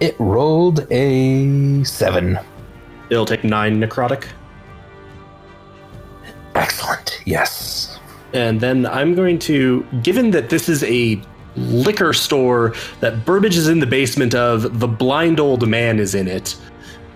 [0.00, 2.38] It rolled a seven.
[3.10, 4.26] It'll take nine necrotic,
[6.54, 7.20] Excellent.
[7.24, 7.98] Yes.
[8.34, 11.20] and then I'm going to, given that this is a
[11.56, 16.28] liquor store that Burbage is in the basement of, the blind old man is in
[16.28, 16.56] it.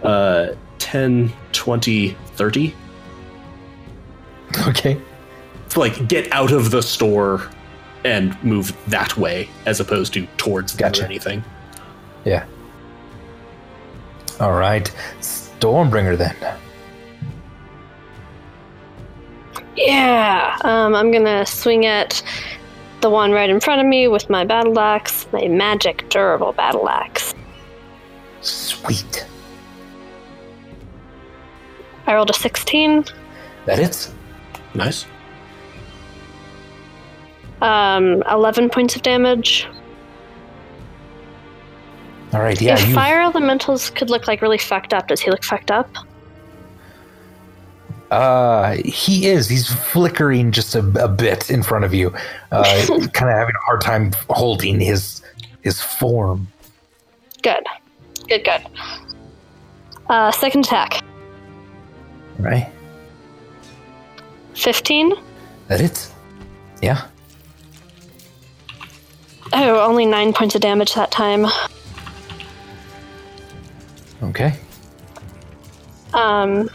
[0.03, 2.75] Uh, 10, 20, 30.
[4.69, 5.01] Okay.
[5.71, 7.51] to like get out of the store
[8.05, 11.03] and move that way as opposed to towards Gotcha.
[11.03, 11.43] or anything.
[12.25, 12.45] Yeah.
[14.39, 14.91] All right.
[15.21, 16.37] Stormbringer then.
[19.77, 22.23] Yeah, um, I'm gonna swing at
[23.01, 26.89] the one right in front of me with my battle axe, my magic durable battle
[26.89, 27.35] axe.
[28.41, 29.27] Sweet.
[32.07, 33.05] I rolled a 16.
[33.67, 34.15] That hits.
[34.75, 35.07] Nice.
[37.61, 39.67] Um, 11 points of damage.
[42.33, 42.61] All right.
[42.61, 42.75] Yeah.
[42.75, 42.95] if You.
[42.95, 45.89] fire elementals could look like really fucked up, does he look fucked up?
[48.11, 49.49] Uh, he is.
[49.49, 52.15] He's flickering just a, a bit in front of you.
[52.53, 52.63] Uh,
[53.13, 55.23] kind of having a hard time holding his
[55.63, 56.47] his form.
[57.43, 57.65] Good.
[58.29, 58.67] Good, good.
[60.09, 61.03] Uh, second attack.
[62.39, 62.71] Right.
[64.55, 65.13] 15.
[65.69, 66.13] That hits.
[66.83, 67.07] Yeah.
[69.53, 71.47] Oh, only 9 points of damage that time.
[74.23, 74.55] Okay.
[76.15, 76.71] Um,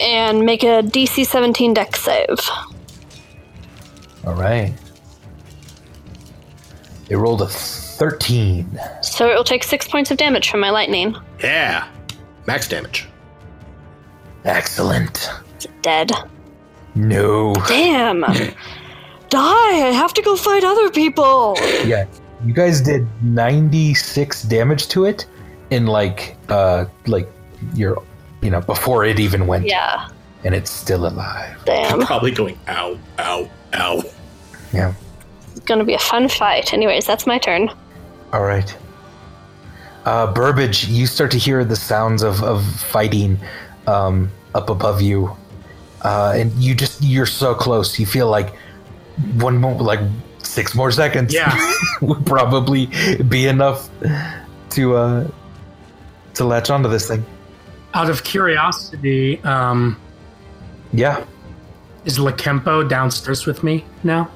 [0.00, 2.38] and make a DC 17 dex save.
[4.26, 4.72] All right.
[7.08, 8.78] It rolled a thirteen.
[9.02, 11.16] So it will take 6 points of damage from my lightning.
[11.42, 11.88] Yeah.
[12.46, 13.06] Max damage.
[14.44, 15.28] Excellent.
[15.58, 16.10] Is it dead?
[16.94, 17.54] No.
[17.68, 18.20] Damn!
[19.30, 19.38] Die!
[19.38, 21.56] I have to go fight other people!
[21.86, 22.06] Yeah.
[22.44, 25.26] You guys did ninety six damage to it
[25.70, 27.28] in like uh like
[27.74, 28.02] your
[28.42, 29.66] you know before it even went.
[29.66, 30.08] Yeah,
[30.44, 31.56] And it's still alive.
[31.64, 32.00] damn.
[32.00, 34.02] Probably going ow, ow, ow.
[34.72, 34.92] Yeah.
[35.50, 36.72] It's gonna be a fun fight.
[36.74, 37.70] Anyways, that's my turn.
[38.32, 38.76] All right.
[40.04, 43.38] Uh, Burbage, you start to hear the sounds of, of fighting
[43.86, 45.36] um, up above you,
[46.02, 47.98] uh, and you just you're so close.
[48.00, 48.52] You feel like
[49.34, 50.00] one more, like
[50.38, 51.54] six more seconds, Yeah.
[52.00, 52.86] would probably
[53.28, 53.88] be enough
[54.70, 55.28] to uh,
[56.34, 57.24] to latch onto this thing.
[57.94, 60.00] Out of curiosity, um,
[60.92, 61.24] Yeah,
[62.04, 64.30] is Lakempo downstairs with me now?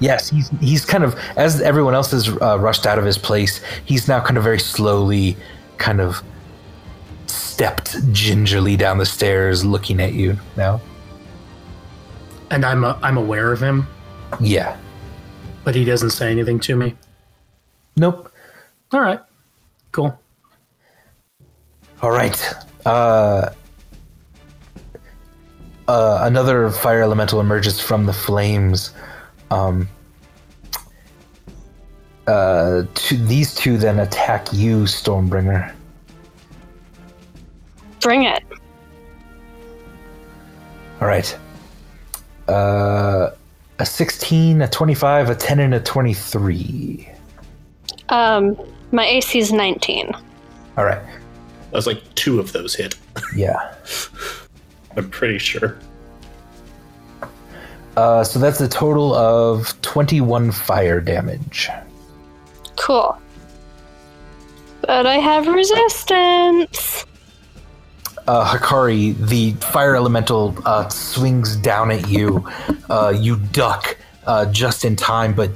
[0.00, 3.60] yes, he's he's kind of as everyone else has uh, rushed out of his place.
[3.84, 5.36] He's now kind of very slowly,
[5.78, 6.22] kind of
[7.26, 10.80] stepped gingerly down the stairs, looking at you now.
[12.50, 13.86] And I'm uh, I'm aware of him,
[14.40, 14.76] Yeah.
[15.64, 16.94] but he doesn't say anything to me.
[17.96, 18.32] Nope.
[18.92, 19.20] All right,
[19.92, 20.18] cool.
[22.02, 22.54] All right.
[22.86, 23.50] Uh,
[25.88, 28.92] uh, another fire elemental emerges from the flames.
[29.50, 29.88] Um,
[32.26, 35.72] uh, two, these two then attack you, Stormbringer.
[38.00, 38.44] Bring it.
[41.00, 41.36] All right.
[42.46, 43.30] Uh,
[43.78, 47.08] a 16, a 25, a 10, and a 23.
[48.10, 48.56] Um,
[48.92, 50.12] my AC is 19.
[50.76, 51.02] All right.
[51.70, 52.96] That was like two of those hit.
[53.34, 53.74] Yeah.
[54.96, 55.78] I'm pretty sure.
[57.96, 61.68] Uh, so that's a total of 21 fire damage.
[62.76, 63.18] Cool.
[64.82, 67.04] But I have resistance.
[68.28, 72.48] uh, Hakari, the fire elemental uh, swings down at you.
[72.88, 73.96] Uh, you duck
[74.26, 75.50] uh, just in time, but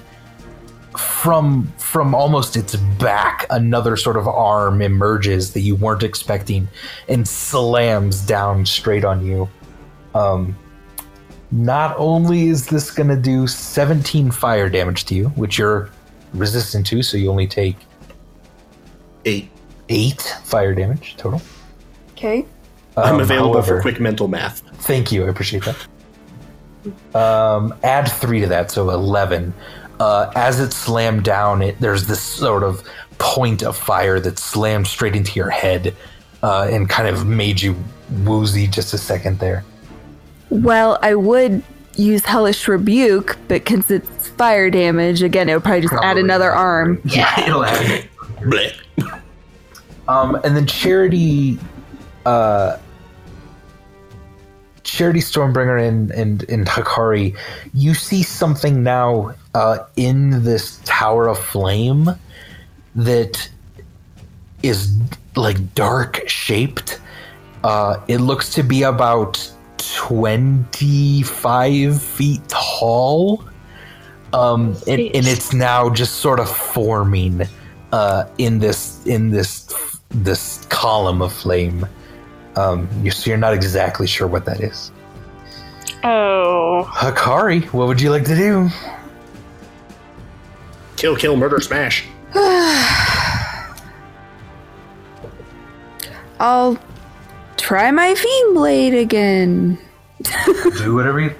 [0.98, 6.68] from from almost its back, another sort of arm emerges that you weren't expecting
[7.08, 9.48] and slams down straight on you.
[10.14, 10.56] Um,
[11.50, 15.90] not only is this going to do 17 fire damage to you, which you're
[16.34, 17.76] resistant to, so you only take
[19.24, 19.50] Eight.
[19.88, 21.40] eight fire damage total.
[22.12, 22.46] Okay.
[22.96, 24.62] I'm Um, available however- for quick mental math.
[24.80, 25.24] Thank you.
[25.26, 25.76] I appreciate that.
[27.14, 29.54] Um, add three to that, so 11.
[30.02, 32.82] Uh, as it slammed down, it there's this sort of
[33.18, 35.94] point of fire that slammed straight into your head
[36.42, 37.76] uh, and kind of made you
[38.24, 39.64] woozy just a second there.
[40.50, 41.62] Well, I would
[41.94, 46.22] use Hellish Rebuke, but since it's fire damage, again, it would probably just add Probably.
[46.22, 47.00] another arm.
[47.04, 48.08] Yeah, it'll add.
[48.40, 48.74] Blech.
[50.08, 51.60] Um, and then Charity,
[52.26, 52.78] uh,
[54.92, 57.34] Charity Stormbringer and and and Hakari,
[57.72, 62.10] you see something now uh, in this tower of flame
[62.94, 63.48] that
[64.62, 64.94] is
[65.34, 67.00] like dark shaped.
[67.64, 73.42] Uh, it looks to be about twenty five feet tall.
[74.34, 77.48] Um, and, and it's now just sort of forming
[77.92, 79.72] uh, in this in this
[80.10, 81.86] this column of flame.
[82.56, 84.90] Um, you so you're not exactly sure what that is.
[86.04, 86.86] Oh.
[86.92, 88.68] Hakari, what would you like to do?
[90.96, 92.04] Kill, kill, murder, smash.
[96.40, 96.78] I'll
[97.56, 99.78] try my Fiend Blade again.
[100.78, 101.34] do whatever you.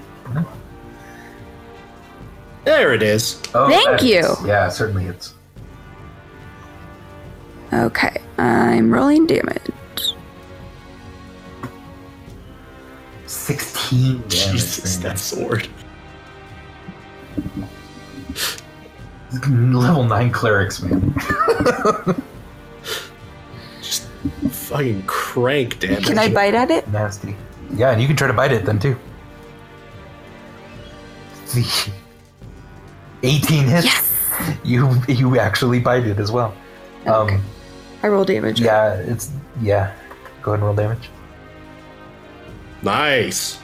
[2.65, 3.43] There it is.
[3.55, 4.21] Oh, Thank you.
[4.21, 5.35] is- Yeah, certainly it's.
[7.73, 9.63] Okay, I'm rolling damage.
[13.43, 14.53] Sixteen damage.
[14.53, 15.67] Jesus, that sword.
[19.51, 21.13] level nine clerics, man.
[23.81, 24.07] Just
[24.49, 26.07] fucking crank damage.
[26.07, 26.87] Can I bite at it?
[26.93, 27.35] Nasty.
[27.75, 28.97] Yeah, and you can try to bite it then too.
[31.53, 31.91] The
[33.25, 33.87] eighteen hits.
[33.87, 34.13] Yes.
[34.63, 36.55] You you actually bite it as well.
[37.09, 37.35] Okay.
[37.35, 37.43] Um,
[38.05, 38.61] I roll damage.
[38.61, 39.93] yeah, it's yeah.
[40.43, 41.11] Go ahead and roll damage.
[42.83, 43.59] Nice.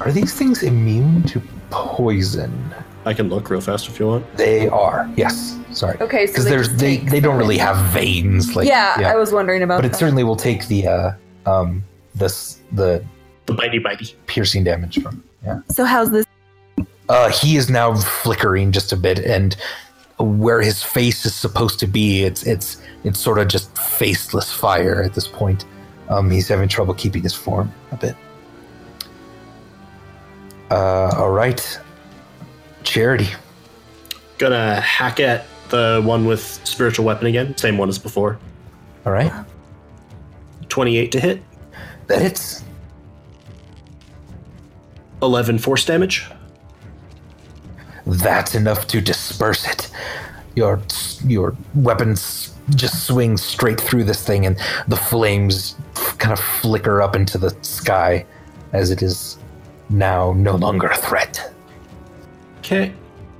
[0.00, 1.40] Are these things immune to
[1.70, 2.74] poison?
[3.04, 4.36] I can look real fast if you want.
[4.36, 5.08] They are.
[5.16, 5.58] Yes.
[5.72, 5.96] Sorry.
[6.00, 9.62] Okay, Because they there's they they don't really have veins like yeah, I was wondering
[9.62, 11.12] about but it certainly will take the uh
[11.44, 11.84] um
[12.14, 13.04] this the
[13.46, 14.14] The bitey bitey.
[14.26, 15.60] piercing damage from yeah.
[15.68, 16.24] So how's this?
[17.08, 19.54] Uh, he is now flickering just a bit, and
[20.18, 25.02] where his face is supposed to be, it's it's it's sort of just faceless fire
[25.04, 25.64] at this point.
[26.08, 28.16] Um, he's having trouble keeping his form a bit.
[30.70, 31.80] Uh, all right,
[32.82, 33.28] Charity.
[34.38, 37.56] Gonna hack at the one with spiritual weapon again.
[37.56, 38.38] Same one as before.
[39.04, 39.32] All right,
[40.68, 41.42] 28 to hit.
[42.08, 42.62] that hits.
[45.22, 46.26] 11 force damage.
[48.06, 49.90] That's enough to disperse it.
[50.54, 50.80] Your
[51.24, 54.56] your weapons just swing straight through this thing, and
[54.88, 55.76] the flames
[56.18, 58.24] kind of flicker up into the sky
[58.72, 59.38] as it is
[59.88, 61.52] now no longer a threat.
[62.58, 62.92] Okay.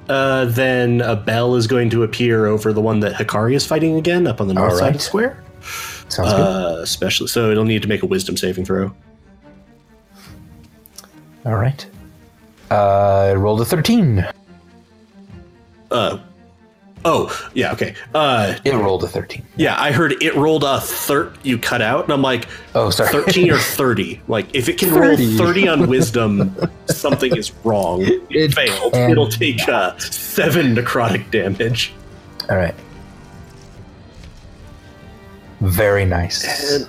[0.09, 3.97] Uh, then a bell is going to appear over the one that Hakari is fighting
[3.97, 5.43] again, up on the north All side of the square.
[6.09, 6.41] Sounds good.
[6.41, 8.95] Uh, especially, so it'll need to make a wisdom saving throw.
[11.45, 11.85] All right.
[12.71, 14.25] Uh, rolled a thirteen.
[15.91, 16.19] Uh,
[17.07, 17.95] oh, yeah, okay.
[18.15, 19.45] Uh, It rolled a thirteen.
[19.57, 21.39] yeah, I heard it rolled a third.
[21.43, 23.11] You cut out, and I'm like, Oh, sorry.
[23.11, 24.21] 13 or 30.
[24.29, 25.37] Like, if it can 30.
[25.39, 26.55] roll 30 on wisdom,
[26.87, 28.03] something is wrong.
[28.03, 28.93] It, It failed.
[28.93, 31.93] can It'll take uh, seven necrotic damage.
[32.51, 32.75] All right.
[35.61, 36.45] Very nice.
[36.75, 36.89] And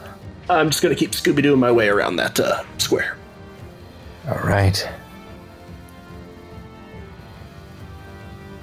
[0.50, 3.16] I'm just going to keep Scooby Dooing my way around that uh, square.
[4.28, 4.88] All right.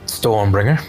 [0.07, 0.83] Stormbringer.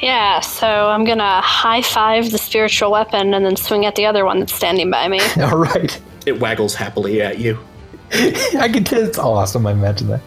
[0.00, 4.24] Yeah, so I'm gonna high five the spiritual weapon and then swing at the other
[4.24, 5.20] one that's standing by me.
[5.40, 6.00] All right.
[6.26, 7.58] It waggles happily at you.
[8.12, 9.66] I can tell it's awesome.
[9.66, 10.20] I imagine that.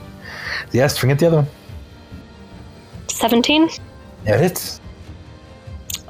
[0.72, 1.48] Yes, forget the other one.
[3.08, 3.70] 17.
[4.26, 4.80] Yeah, it's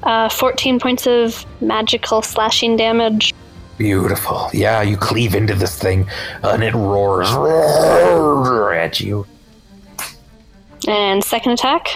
[0.04, 3.34] Uh, 14 points of magical slashing damage.
[3.78, 4.50] beautiful.
[4.54, 6.08] Yeah, you cleave into this thing,
[6.44, 7.30] and it roars
[8.74, 9.26] at you.
[10.88, 11.96] And second attack.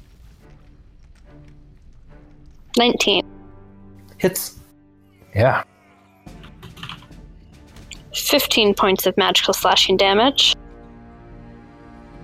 [2.77, 3.23] 19.
[4.17, 4.59] Hits.
[5.35, 5.63] Yeah.
[8.13, 10.55] 15 points of magical slashing damage.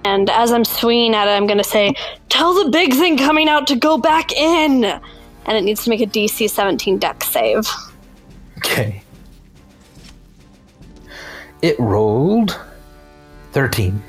[0.06, 1.93] And as I'm swinging at it, I'm going to say,
[2.30, 4.86] Tell the big thing coming out to go back in!
[4.86, 7.68] And it needs to make a DC 17 dex save.
[8.58, 9.04] Okay.
[11.62, 12.58] It rolled
[13.52, 14.02] thirteen.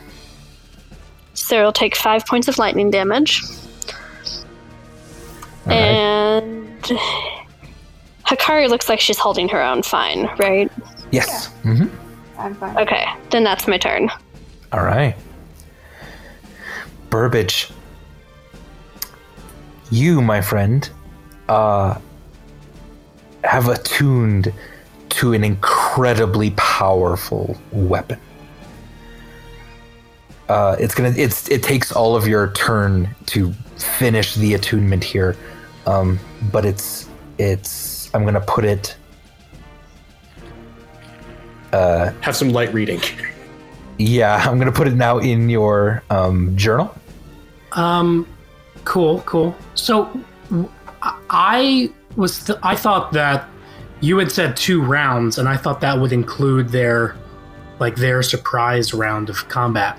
[1.34, 3.42] So it'll take 5 points of lightning damage.
[5.66, 6.42] All right.
[6.42, 6.82] And.
[8.26, 10.70] Hakari looks like she's holding her own fine, right?
[11.10, 11.46] Yes.
[11.62, 11.86] hmm
[12.38, 12.76] I'm fine.
[12.78, 14.08] Okay, then that's my turn.
[14.72, 15.16] All right.
[17.10, 17.70] Burbage.
[19.90, 20.88] You, my friend,
[21.48, 21.98] uh,
[23.42, 24.52] have attuned
[25.08, 28.20] to an incredibly powerful weapon.
[30.48, 35.36] uh, it's gonna it's it takes all of your turn to finish the attunement here,
[35.90, 36.18] um,
[36.52, 38.96] but it's it's I'm gonna put it.
[42.20, 43.00] Have some light reading.
[43.98, 46.94] Yeah, I'm gonna put it now in your um, journal.
[47.72, 48.26] Um,
[48.84, 49.54] cool, cool.
[49.74, 50.10] So,
[51.30, 53.48] I was th- I thought that
[54.00, 57.16] you had said two rounds, and I thought that would include their
[57.78, 59.98] like their surprise round of combat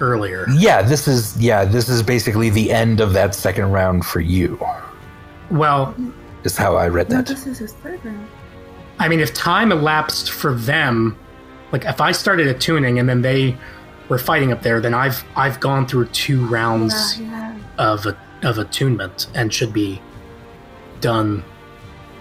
[0.00, 0.46] earlier.
[0.56, 4.58] Yeah, this is yeah this is basically the end of that second round for you.
[5.50, 5.94] Well,
[6.44, 7.26] Is how I read No, that.
[7.26, 8.26] this is his third round.
[8.98, 11.18] I mean, if time elapsed for them,
[11.72, 13.56] like if I started attuning and then they
[14.08, 18.58] were fighting up there, then I've I've gone through two rounds Yeah, of a, of
[18.58, 20.00] attunement and should be
[21.00, 21.42] done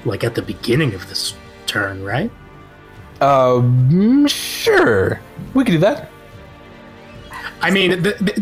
[0.05, 1.33] like at the beginning of this
[1.65, 2.31] turn, right?
[3.21, 5.21] Um, sure,
[5.53, 6.09] we can do that.
[7.63, 8.39] I mean, th- th-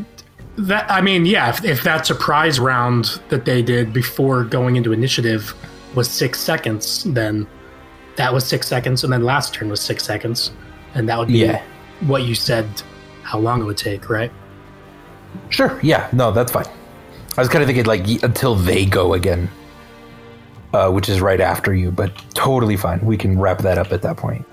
[0.57, 1.49] that I mean, yeah.
[1.49, 5.53] If, if that surprise round that they did before going into initiative
[5.95, 7.47] was six seconds, then
[8.17, 10.51] that was six seconds, and then last turn was six seconds,
[10.95, 11.61] and that would be Yeah.
[12.01, 12.67] what you said.
[13.24, 14.32] How long it would take, right?
[15.49, 15.80] Sure.
[15.82, 16.09] Yeah.
[16.11, 16.65] No, that's fine.
[17.38, 19.49] I was kind of thinking like until they go again,
[20.74, 22.99] uh, which is right after you, but totally fine.
[23.05, 24.45] We can wrap that up at that point.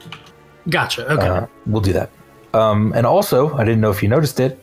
[0.69, 1.11] Gotcha.
[1.13, 1.27] Okay.
[1.27, 2.11] Uh, we'll do that.
[2.55, 4.63] Um, and also, I didn't know if you noticed it.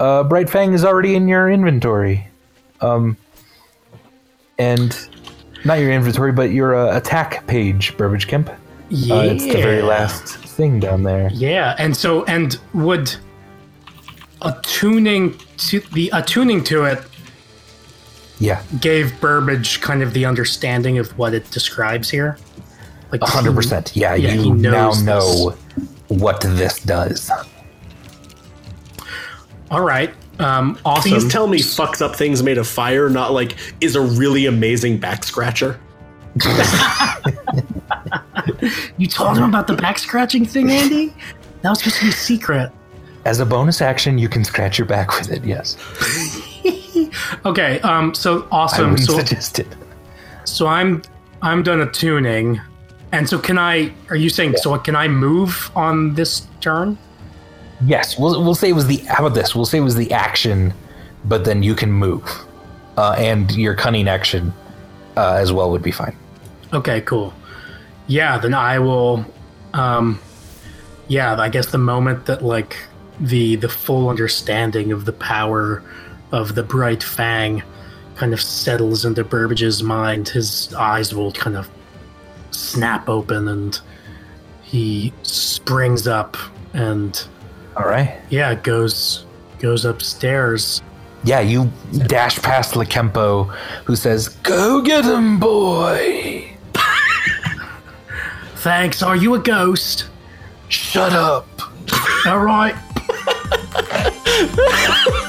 [0.00, 2.28] Uh, Bright Fang is already in your inventory.
[2.80, 3.16] Um,
[4.58, 4.96] and
[5.64, 8.50] not your inventory, but your uh, attack page, Burbage Kemp.
[8.88, 9.14] yeah.
[9.14, 11.30] Uh, it's the very last thing down there.
[11.32, 13.14] Yeah, and so and would
[14.42, 17.02] attuning to the attuning to it
[18.38, 22.38] Yeah, gave Burbage kind of the understanding of what it describes here.
[23.12, 23.96] Like a hundred percent.
[23.96, 25.54] Yeah, Yeah, he you now knows know
[26.08, 27.30] what this does.
[29.70, 30.12] All right.
[30.38, 31.10] Um, awesome.
[31.12, 34.98] Please tell me fucks up things made of fire, not like is a really amazing
[34.98, 35.80] back scratcher.
[38.98, 41.14] You told him about the back scratching thing, Andy.
[41.62, 42.72] That was supposed to be a secret.
[43.24, 45.44] As a bonus action, you can scratch your back with it.
[45.44, 45.76] Yes,
[47.44, 47.80] Okay.
[47.80, 48.14] Um.
[48.14, 48.90] So awesome.
[48.92, 49.66] wouldn't So suggest it.
[50.44, 51.02] so I'm
[51.42, 52.60] I'm done attuning,
[53.12, 53.92] and so can I?
[54.10, 54.76] Are you saying so?
[54.78, 56.98] Can I move on this turn?
[57.84, 58.96] Yes, we'll we'll say it was the.
[58.98, 59.54] How about this?
[59.54, 60.74] We'll say it was the action,
[61.24, 62.24] but then you can move,
[62.96, 64.52] uh, and your cunning action
[65.16, 66.16] uh, as well would be fine.
[66.72, 67.32] Okay, cool.
[68.06, 69.24] Yeah, then I will
[69.74, 70.20] um
[71.08, 72.76] yeah, I guess the moment that like
[73.20, 75.82] the the full understanding of the power
[76.32, 77.62] of the bright fang
[78.16, 81.68] kind of settles into Burbage's mind, his eyes will kind of
[82.56, 83.80] snap open and
[84.62, 86.36] he springs up
[86.72, 87.26] and
[87.76, 88.20] All right.
[88.30, 89.24] yeah, goes
[89.58, 90.82] goes upstairs.
[91.24, 91.70] Yeah, you
[92.06, 93.48] dash past Lakempo,
[93.84, 96.52] who says, "Go get him, boy."
[98.56, 100.08] Thanks, are you a ghost?
[100.68, 101.46] Shut up.
[102.26, 102.74] All right.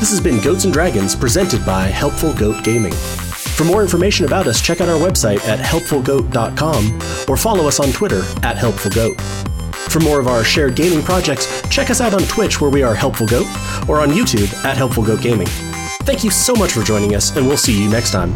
[0.00, 2.94] This has been Goats and Dragons presented by Helpful Goat Gaming.
[2.94, 7.92] For more information about us, check out our website at helpfulgoat.com or follow us on
[7.92, 9.20] Twitter at helpfulgoat.
[9.90, 12.94] For more of our shared gaming projects, check us out on Twitch where we are
[12.94, 13.46] Helpful Goat
[13.90, 15.48] or on YouTube at Helpful Goat Gaming.
[16.04, 18.34] Thank you so much for joining us, and we'll see you next time.